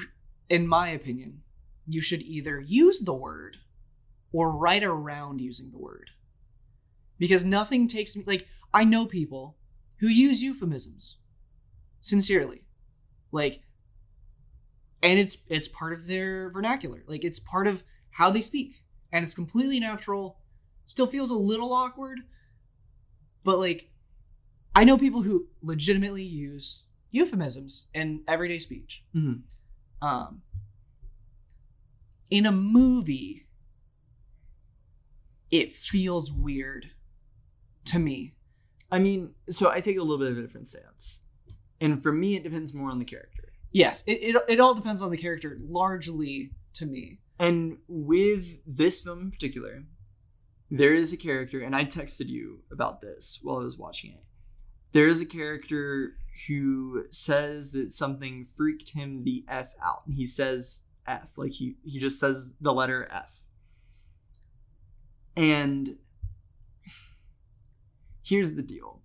[0.50, 1.42] in my opinion,
[1.86, 3.58] you should either use the word
[4.32, 6.10] or write around using the word.
[7.18, 9.56] Because nothing takes me like I know people
[9.98, 11.16] who use euphemisms
[12.00, 12.62] sincerely.
[13.32, 13.62] Like
[15.02, 17.02] and it's it's part of their vernacular.
[17.06, 18.82] Like it's part of how they speak
[19.12, 20.38] and it's completely natural.
[20.86, 22.20] Still feels a little awkward,
[23.44, 23.90] but like
[24.74, 29.04] I know people who legitimately use euphemisms in everyday speech.
[29.14, 29.42] Mhm.
[30.02, 30.42] Um,
[32.30, 33.46] in a movie,
[35.50, 36.90] it feels weird
[37.86, 38.34] to me.
[38.90, 41.20] I mean, so I take a little bit of a different stance,
[41.80, 43.52] and for me, it depends more on the character.
[43.72, 47.18] Yes, it, it, it all depends on the character, largely to me.
[47.38, 49.84] And with this film in particular,
[50.70, 54.24] there is a character, and I texted you about this while I was watching it.
[54.92, 60.02] There is a character who says that something freaked him the F out.
[60.08, 63.38] He says F, like he, he just says the letter F.
[65.36, 65.96] And
[68.22, 69.00] here's the deal.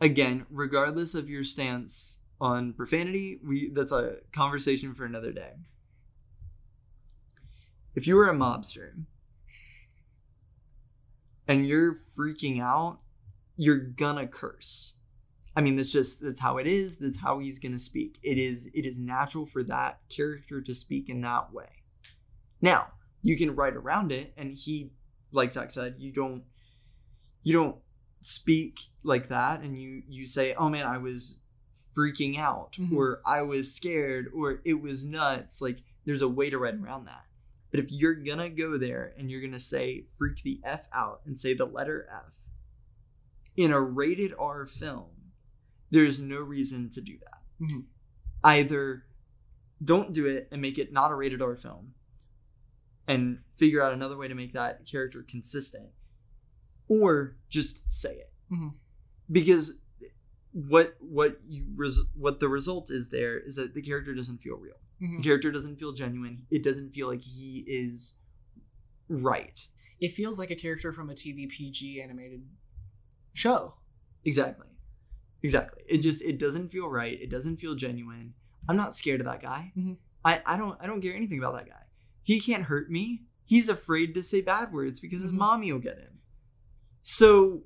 [0.00, 5.54] Again, regardless of your stance on profanity, we that's a conversation for another day
[7.96, 8.92] if you were a mobster
[11.48, 12.98] and you're freaking out,
[13.56, 14.94] you're gonna curse.
[15.54, 16.98] I mean, that's just that's how it is.
[16.98, 18.18] That's how he's gonna speak.
[18.22, 21.82] It is it is natural for that character to speak in that way.
[22.60, 22.88] Now,
[23.22, 24.92] you can write around it, and he,
[25.32, 26.44] like Zach said, you don't
[27.42, 27.76] you don't
[28.20, 31.40] speak like that, and you you say, "Oh man, I was
[31.96, 32.92] freaking out," Mhm.
[32.92, 37.06] or "I was scared," or "It was nuts." Like, there's a way to write around
[37.06, 37.24] that.
[37.70, 41.38] But if you're gonna go there and you're gonna say freak the F out and
[41.38, 42.34] say the letter F
[43.56, 45.10] in a rated R film,
[45.90, 47.42] there's no reason to do that.
[47.60, 47.84] Mhm.
[48.44, 49.06] Either
[49.82, 51.94] don't do it and make it not a rated R film
[53.06, 55.90] and figure out another way to make that character consistent,
[56.88, 58.32] or just say it.
[58.50, 58.74] Mhm.
[59.30, 59.74] Because
[60.52, 64.56] what what you res- what the result is there is that the character doesn't feel
[64.56, 64.80] real.
[65.00, 65.18] Mhm.
[65.18, 66.46] The character doesn't feel genuine.
[66.50, 68.14] It doesn't feel like he is
[69.08, 69.68] right.
[70.00, 72.46] It feels like a character from a TV PG animated
[73.36, 73.74] show.
[74.24, 74.66] Exactly.
[75.42, 75.82] Exactly.
[75.88, 77.20] It just it doesn't feel right.
[77.20, 78.34] It doesn't feel genuine.
[78.68, 79.72] I'm not scared of that guy.
[79.76, 79.98] Mhm.
[80.24, 81.84] I I don't I don't care anything about that guy.
[82.22, 83.26] He can't hurt me.
[83.44, 85.36] He's afraid to say bad words because his Mhm.
[85.38, 86.18] mommy will get him.
[87.02, 87.64] So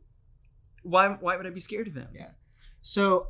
[0.82, 2.08] why why would I be scared of him?
[2.14, 2.32] Yeah.
[2.82, 3.28] So,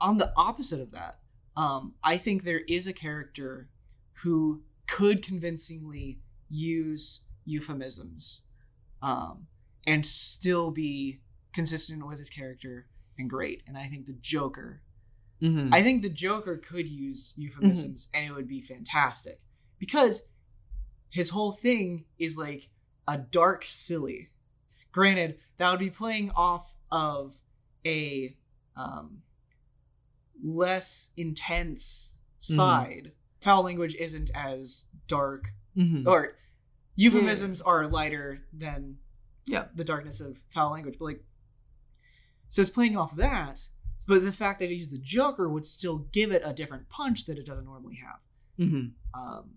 [0.00, 1.20] on the opposite of that,
[1.56, 3.70] um, I think there is a character
[4.22, 6.20] who could convincingly
[6.50, 8.42] use euphemisms
[9.02, 9.46] um,
[9.86, 11.20] and still be
[11.52, 12.86] consistent with his character
[13.18, 13.62] and great.
[13.66, 14.82] And I think the Joker,
[15.40, 15.72] Mhm.
[15.72, 19.40] I think the Joker could use euphemisms and it would be fantastic
[19.78, 20.28] because
[21.10, 22.70] his whole thing is like
[23.06, 24.30] a dark silly.
[24.90, 27.38] Granted, that would be playing off of
[27.86, 28.36] a
[28.76, 29.22] um,
[30.42, 32.56] less intense Mhm.
[32.56, 33.12] side.
[33.40, 36.06] Foul language isn't as dark Mhm.
[36.06, 36.36] or
[36.96, 38.98] euphemisms are lighter than
[39.46, 39.66] Yeah.
[39.74, 41.24] the darkness of foul language but like
[42.48, 43.68] so it's playing off that
[44.06, 47.38] but the fact that he's the joker would still give it a different punch that
[47.38, 48.20] it doesn't normally have
[48.58, 48.92] Mhm.
[49.14, 49.54] um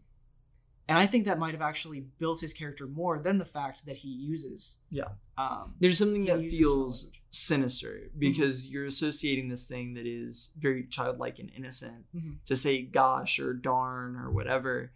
[0.90, 3.98] and i think that might have actually built his character more than the fact that
[3.98, 5.10] he uses Yeah.
[5.38, 11.40] um There's something that feels sinister because you're associating this thing that is very childlike
[11.40, 12.38] and innocent Mhm.
[12.46, 14.92] to say gosh or darn or whatever.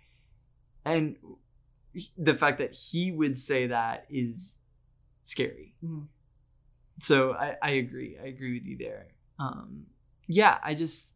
[0.86, 1.18] And
[2.18, 4.58] the fact that he would say that is
[5.32, 5.76] scary.
[5.84, 6.08] Mhm.
[7.00, 8.18] So I, I agree.
[8.22, 9.08] I agree with you there.
[9.40, 9.88] Um,
[10.28, 11.14] yeah, I just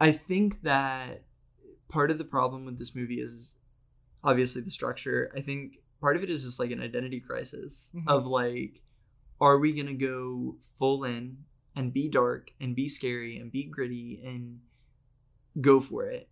[0.00, 1.24] I think that
[1.88, 3.56] part of the problem with this movie is
[4.24, 5.30] obviously the structure.
[5.36, 8.04] I think part of it is just like an identity crisis Mhm.
[8.08, 8.82] of like,
[9.40, 11.44] are we gonna go full in
[11.76, 14.60] and be dark and be scary and be gritty and
[15.60, 16.28] go for it,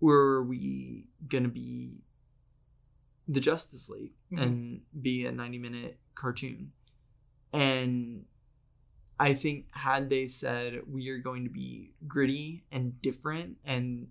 [0.00, 2.02] or are we gonna be
[3.30, 4.42] the Justice League Mhm.
[4.42, 6.72] and be a ninety minute cartoon?
[7.52, 8.26] And
[9.18, 14.08] I think had they said we are going to be gritty and different and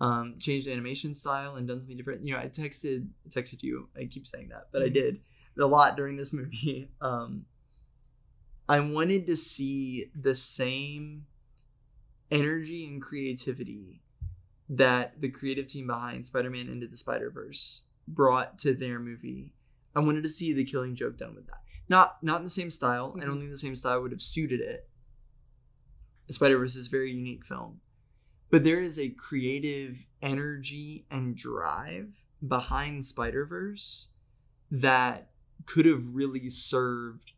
[0.00, 3.88] um, changed the animation style and done something different, you know, I texted texted you.
[3.96, 4.94] I keep saying that, but I Mhm.
[4.94, 5.20] did
[5.56, 6.88] a lot during this movie.
[7.00, 7.46] Um,
[8.68, 11.26] I wanted to see the same
[12.30, 14.02] energy and creativity
[14.68, 19.54] that the creative team behind Spider-Man Into the Spider-Verse brought to their movie.
[19.94, 21.62] I wanted to see the Killing Joke done with that.
[21.88, 23.14] Not not in the same style.
[23.20, 23.40] I don't Mhm.
[23.40, 24.88] think the same style would have suited it.
[26.30, 27.80] Spider-Verse is a very unique film.
[28.50, 32.14] But there is a creative energy and drive
[32.46, 34.10] behind Spider-Verse
[34.70, 35.32] that
[35.66, 37.32] could have really served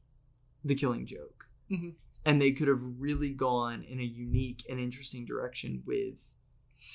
[0.65, 1.49] the Killing Joke.
[1.71, 1.97] Mhm.
[2.25, 6.33] And they could have really gone in a unique and interesting direction with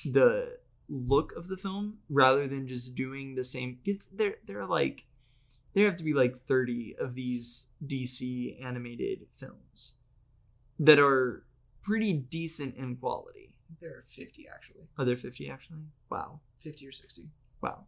[0.04, 0.58] the
[0.94, 5.06] look of the film rather than just doing the same because they're they're like
[5.72, 9.94] there have to be like 30 of these DC animated films
[10.78, 11.44] that are
[11.82, 13.54] pretty decent in quality.
[13.80, 15.78] there are 50 actually Are there 50 actually?
[16.10, 16.40] Wow.
[16.58, 17.30] 50 or 60
[17.62, 17.86] Wow.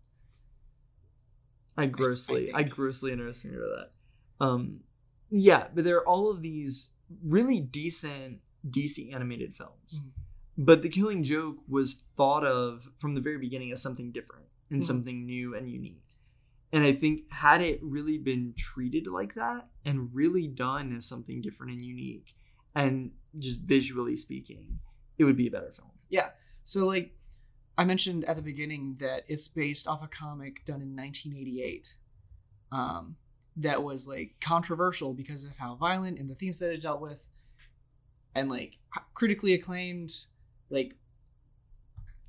[1.77, 2.71] I grossly, I, think.
[2.75, 3.91] grossly underestimated that.
[4.45, 4.81] Um,
[5.31, 6.91] yeah, but there are all of these
[7.23, 8.39] really decent
[8.69, 10.01] DC animated films.
[10.01, 10.11] Mhm.
[10.57, 14.81] But The Killing Joke was thought of from the very beginning as something different and
[14.81, 14.87] Mhm.
[14.87, 16.03] something new and unique.
[16.73, 21.41] And I think had it really been treated like that and really done as something
[21.41, 22.35] different and unique
[22.75, 24.81] and just visually speaking,
[25.19, 25.91] it would be a better film.
[26.09, 26.33] Yeah.
[26.65, 27.17] So, like,
[27.77, 31.97] I mentioned at the beginning that it's based off a comic done in 1988
[32.73, 33.17] um,
[33.57, 37.31] that was, like, controversial because of how violent and the themes that it dealt with,
[38.35, 38.79] and, like,
[39.15, 40.27] critically acclaimed,
[40.75, 40.97] like,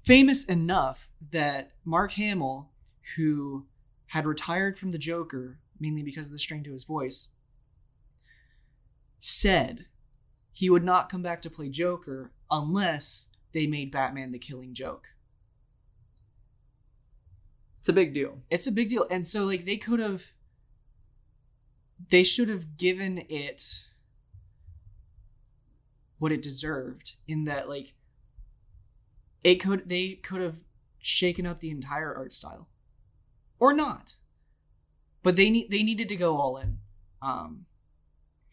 [0.03, 2.69] famous enough that Mark Hamill,
[3.15, 3.65] who
[4.07, 7.27] had retired from the Joker mainly because of the strain to his voice,
[9.19, 9.87] said
[10.53, 15.07] he would not come back to play Joker unless they made Batman the killing joke.
[17.79, 18.41] It's a big deal.
[18.49, 19.07] It's a big deal.
[19.09, 20.31] And so like they could have
[22.09, 23.83] they should have given it
[26.19, 27.94] what it deserved in that like
[29.45, 30.57] it could they could have
[30.99, 32.67] shaken up the entire art style
[33.59, 34.15] or not
[35.23, 36.79] but they need they needed to go all in
[37.21, 37.65] um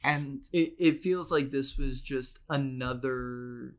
[0.04, 3.76] and It, it feels like this was just another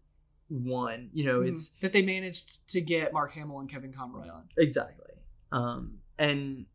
[0.48, 1.10] one.
[1.14, 4.48] You know, it's that they managed to get Mark Hamill and Kevin Conroy on.
[4.58, 5.16] Exactly.
[5.52, 6.66] Um, and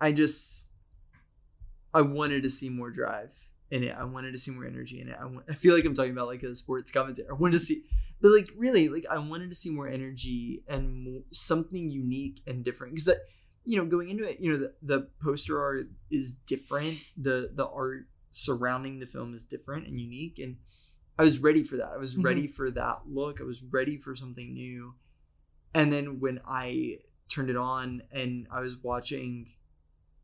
[0.00, 0.64] I just
[1.92, 3.32] I wanted to see more drive
[3.70, 3.94] in it.
[3.96, 5.16] I wanted to see more energy in it.
[5.20, 7.30] I, want, I feel like I'm talking about like a sports commentator.
[7.30, 7.82] I wanted to see,
[8.22, 12.64] but like really, like I wanted to see more energy and more, something unique and
[12.64, 12.94] different.
[12.94, 13.18] Because that,
[13.64, 16.98] you know, going into it, you know, the, the poster art is different.
[17.16, 20.38] The the art surrounding the film is different and unique.
[20.38, 20.56] And
[21.18, 21.90] I was ready for that.
[21.92, 22.24] I was Mhm.
[22.24, 23.40] ready for that look.
[23.40, 24.94] I was ready for something new.
[25.74, 26.98] And then when I
[27.28, 29.52] turned it on and I was watching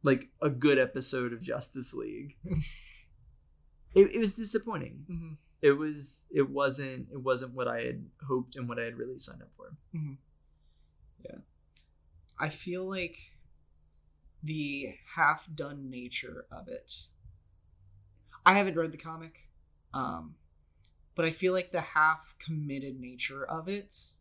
[0.03, 2.37] like a good episode of Justice League.
[3.95, 5.05] it, it was disappointing.
[5.11, 5.35] Mm-hmm.
[5.61, 9.19] It was it wasn't it wasn't what I had hoped and what I had really
[9.19, 9.75] signed up for.
[11.25, 11.39] Yeah.
[12.39, 13.17] I feel like
[14.43, 17.09] the half done nature of it.
[18.47, 19.49] I haven't read the comic,
[19.93, 20.37] um,
[21.15, 24.13] but I feel like the half committed nature of it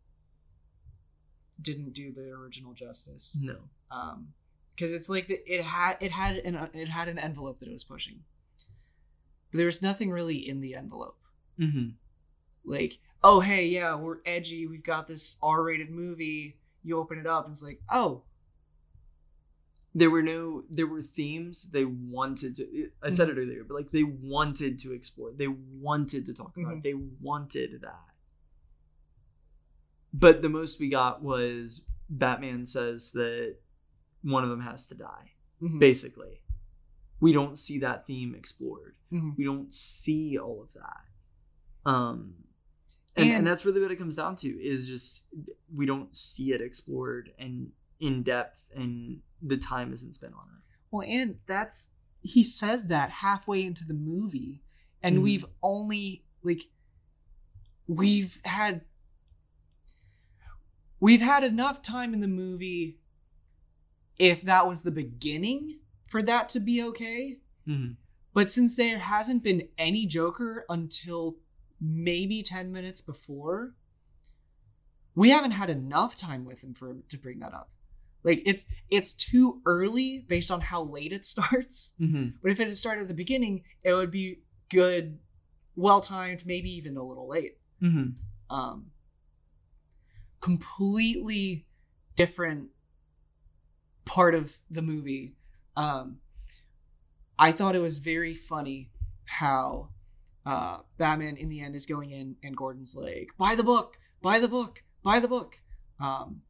[1.62, 3.38] didn't do the original justice.
[3.40, 3.58] No.
[3.92, 4.34] Um,
[4.76, 7.74] because it's like the, it had it had an it had an envelope that it
[7.74, 8.20] was pushing,
[9.52, 11.18] but there was nothing really in the envelope.
[11.60, 11.90] Mm-hmm.
[12.66, 14.68] Like, oh hey, yeah, we're edgy.
[14.68, 16.58] We've got this R-rated movie.
[16.84, 18.24] You open it up and it's like, oh,
[19.96, 23.38] there were no there were themes they wanted to i said Mm-hmm.
[23.40, 26.78] it earlier but like they wanted to explore they wanted to talk about Mhm.
[26.78, 28.10] it they wanted that
[30.14, 33.56] but the most we got was batman says that
[34.22, 35.32] one of them has to die
[35.64, 35.80] Mhm.
[35.80, 36.42] basically
[37.20, 39.36] we don't see that theme explored Mhm.
[39.36, 41.06] we don't see all of that
[41.88, 42.34] um
[43.16, 45.24] and, and, And- that's really what it comes down to is just
[45.74, 50.64] we don't see it explored and in depth and the time isn't spent on it
[50.92, 54.62] Well, and that's he says that halfway into the movie,
[55.02, 55.22] and Mhm.
[55.24, 56.64] we've only like
[57.88, 58.82] we've had
[61.00, 62.98] we've had enough time in the movie
[64.18, 67.38] if that was the beginning for that to be okay.
[68.34, 71.38] But since there hasn't been any Joker until
[71.80, 73.74] maybe 10 minutes before,
[75.16, 77.70] we haven't had enough time with him for to bring that up.
[78.24, 81.94] Like it's it's too early based on how late it starts.
[82.00, 82.38] Mm-hmm.
[82.42, 85.20] But if it had started at the beginning, it would be good,
[85.76, 87.58] well timed, maybe even a little late.
[87.82, 88.56] Mm-hmm.
[88.56, 88.88] Um
[90.40, 91.66] completely
[92.16, 92.70] different
[94.06, 95.36] part of the movie.
[95.76, 96.18] Um
[97.40, 98.92] I thought it was very funny
[99.26, 99.90] how
[100.48, 103.90] uh Batman in the end is going in and Gordon's like, by the book,
[104.22, 105.60] by the book, by the book.
[106.00, 106.42] Um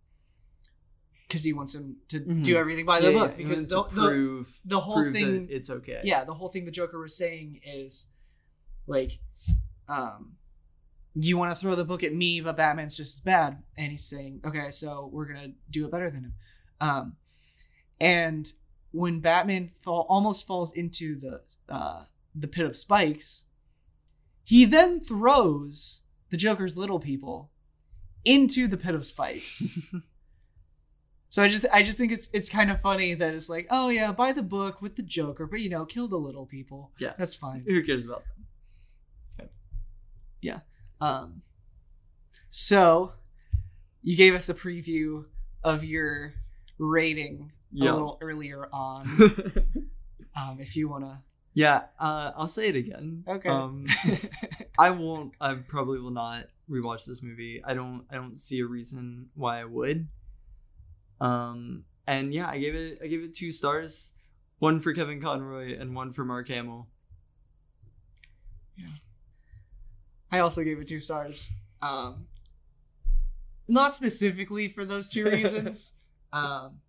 [1.28, 2.44] because he wants him to Mhm.
[2.44, 5.14] do everything by the Yeah, book yeah, because the, to the, prove the whole prove
[5.14, 8.08] thing it's okay yeah the whole thing the joker was saying is
[8.88, 9.20] like
[9.90, 10.38] um
[11.16, 14.06] you want to throw the book at me but batman's just as bad and he's
[14.08, 16.34] saying okay so we're gonna do it better than him
[16.80, 17.18] um
[18.00, 18.54] and
[18.92, 23.44] when batman fall, almost falls into the uh the pit of spikes
[24.50, 27.52] he then throws the joker's little people
[28.24, 29.78] into the pit of spikes
[31.30, 33.90] so I just I just think it's it's kind of funny that it's like, oh
[33.90, 36.92] yeah, by the book with the Joker, but you know, kill the little people.
[37.00, 37.14] Yeah.
[37.18, 37.64] That's fine.
[37.68, 38.24] who cares about
[40.42, 40.62] them
[41.00, 41.42] Um
[42.50, 43.14] so
[44.02, 45.26] you gave us a preview
[45.64, 46.34] of your
[46.80, 47.92] rating Yeah.
[47.92, 49.08] a little earlier on.
[50.36, 51.24] Um if you wanna
[51.58, 53.50] yeah uh, i'll say it again Okay.
[53.50, 53.88] um
[54.78, 58.66] i won't i probably will not rewatch this movie i don't i don't see a
[58.68, 60.08] reason why i would
[61.20, 64.12] um and yeah i gave it i gave it two stars
[64.60, 66.88] one for kevin conroy and one for mark hamill
[68.78, 68.94] Yeah.
[70.32, 71.50] I also gave it two stars.
[71.82, 72.28] Um
[73.68, 75.94] not specifically for those two reasons.
[76.34, 76.82] um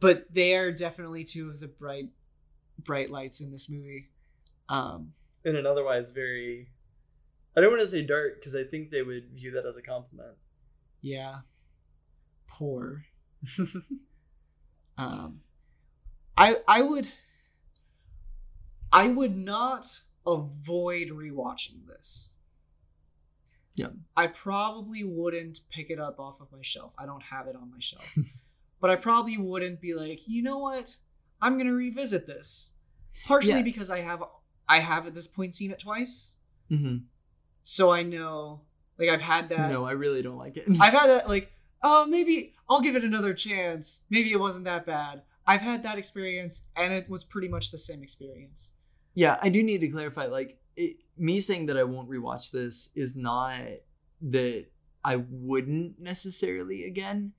[0.00, 2.08] but they are definitely two of the bright
[2.84, 4.08] bright lights in this movie.
[4.68, 5.12] Um
[5.44, 6.68] in an otherwise very
[7.56, 9.80] i don't want to say dark because i think they would view that as a
[9.80, 10.36] compliment
[11.00, 11.36] yeah.
[12.46, 13.04] Poor.
[14.98, 15.40] Um
[16.36, 17.08] I I would
[18.92, 19.86] I would not
[20.26, 22.32] avoid rewatching this.
[23.76, 23.86] Yeah.
[24.14, 26.92] I probably wouldn't pick it up off of my shelf.
[26.98, 28.14] I don't have it on my shelf.
[28.80, 30.98] but I probably wouldn't be like, "You know what?
[31.42, 32.72] I'm going to revisit this."
[33.26, 33.62] Partially Yeah.
[33.62, 34.22] because I have
[34.68, 36.34] I have at this point seen it twice.
[36.70, 36.98] mm-hmm.
[37.62, 38.62] So I know
[38.98, 42.06] like I've had that no i really don't like it I've had that like, oh,
[42.06, 44.04] maybe I'll give it another chance.
[44.10, 45.22] Maybe it wasn't that bad.
[45.46, 48.74] I've had that experience, and it was pretty much the same experience.
[49.14, 50.26] Yeah, I do need to clarify.
[50.26, 53.62] Like, it, me saying that I won't rewatch this is not
[54.22, 54.66] that
[55.04, 57.32] I wouldn't necessarily again.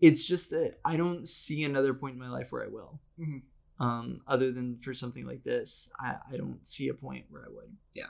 [0.00, 3.00] It's just that I don't see another point in my life where I will.
[3.18, 3.42] Mhm.
[3.80, 7.48] Um, other than for something like this, I, I don't see a point where I
[7.50, 7.76] would.
[7.94, 8.08] Yeah.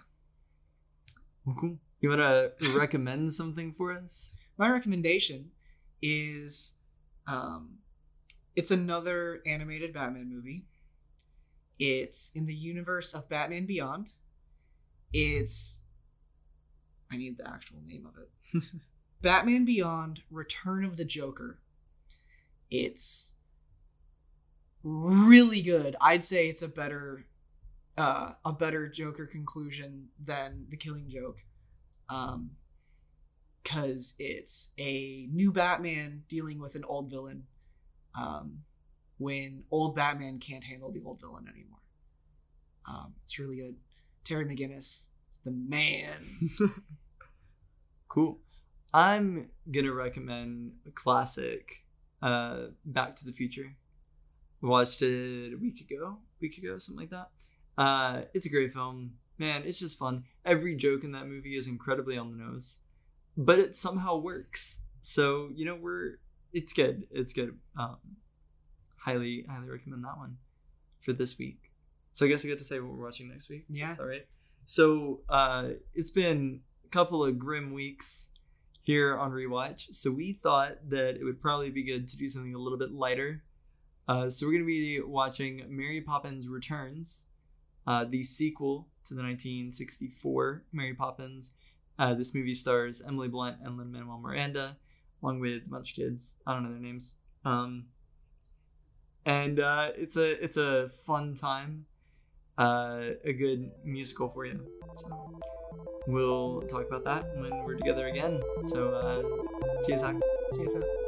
[1.44, 1.78] Well, cool.
[2.00, 4.32] You want to recommend something for us?
[4.56, 5.50] My recommendation
[6.00, 6.74] is,
[7.26, 7.78] um,
[8.56, 10.64] it's another animated Batman movie.
[11.78, 14.12] It's in the universe of Batman Beyond.
[15.12, 15.78] It's,
[17.10, 18.64] I need the actual name of it.
[19.22, 21.58] Batman Beyond: Return of the Joker.
[22.70, 23.32] It's
[24.88, 25.96] really good.
[26.00, 27.26] I'd say it's a better
[27.96, 31.38] uh a better Joker conclusion than The Killing Joke.
[32.08, 32.52] Um
[33.64, 37.46] cuz it's a new Batman dealing with an old villain
[38.14, 38.64] um
[39.18, 41.80] when old Batman can't handle the old villain anymore.
[42.86, 43.76] Um it's really good.
[44.24, 46.50] Terry McGinnis is the man.
[48.08, 48.38] Cool.
[48.92, 51.84] I'm gonna recommend a classic,
[52.22, 53.76] uh, Back to the Future.
[54.60, 57.30] Watched it a week ago, week ago, something like that.
[57.76, 59.62] Uh, it's a great film, man.
[59.64, 60.24] It's just fun.
[60.44, 62.80] Every joke in that movie is incredibly on the nose,
[63.36, 64.80] but it somehow works.
[65.00, 66.18] So you know, we're
[66.52, 67.06] it's good.
[67.10, 67.56] It's good.
[67.78, 67.98] Um,
[68.96, 70.38] highly highly recommend that one
[71.00, 71.70] for this week.
[72.12, 73.64] So I guess I get to say what we're watching next week.
[73.68, 73.92] Yeah.
[73.92, 74.26] Is that?
[74.64, 78.30] So uh, it's been a couple of grim weeks
[78.82, 79.94] here on rewatch.
[79.94, 82.90] So we thought that it would probably be good to do something a little bit
[82.90, 83.44] lighter.
[84.08, 87.26] Uh, so we're going to be watching Mary Poppins Returns,
[87.86, 91.52] uh, the sequel to the 1964 Mary Poppins.
[91.98, 94.78] Uh, this movie stars Emily Blunt and Lin Manuel Miranda,
[95.22, 96.36] along with a bunch of kids.
[96.46, 97.16] I don't know their names.
[97.44, 97.86] Um,
[99.26, 101.84] and uh, it's a it's a fun time,
[102.56, 104.60] uh, a good musical for you.
[104.94, 105.40] So
[106.06, 108.40] we'll talk about that when we're together again.
[108.64, 110.16] So uh, see you, Zach.
[110.52, 111.07] See you, Seth.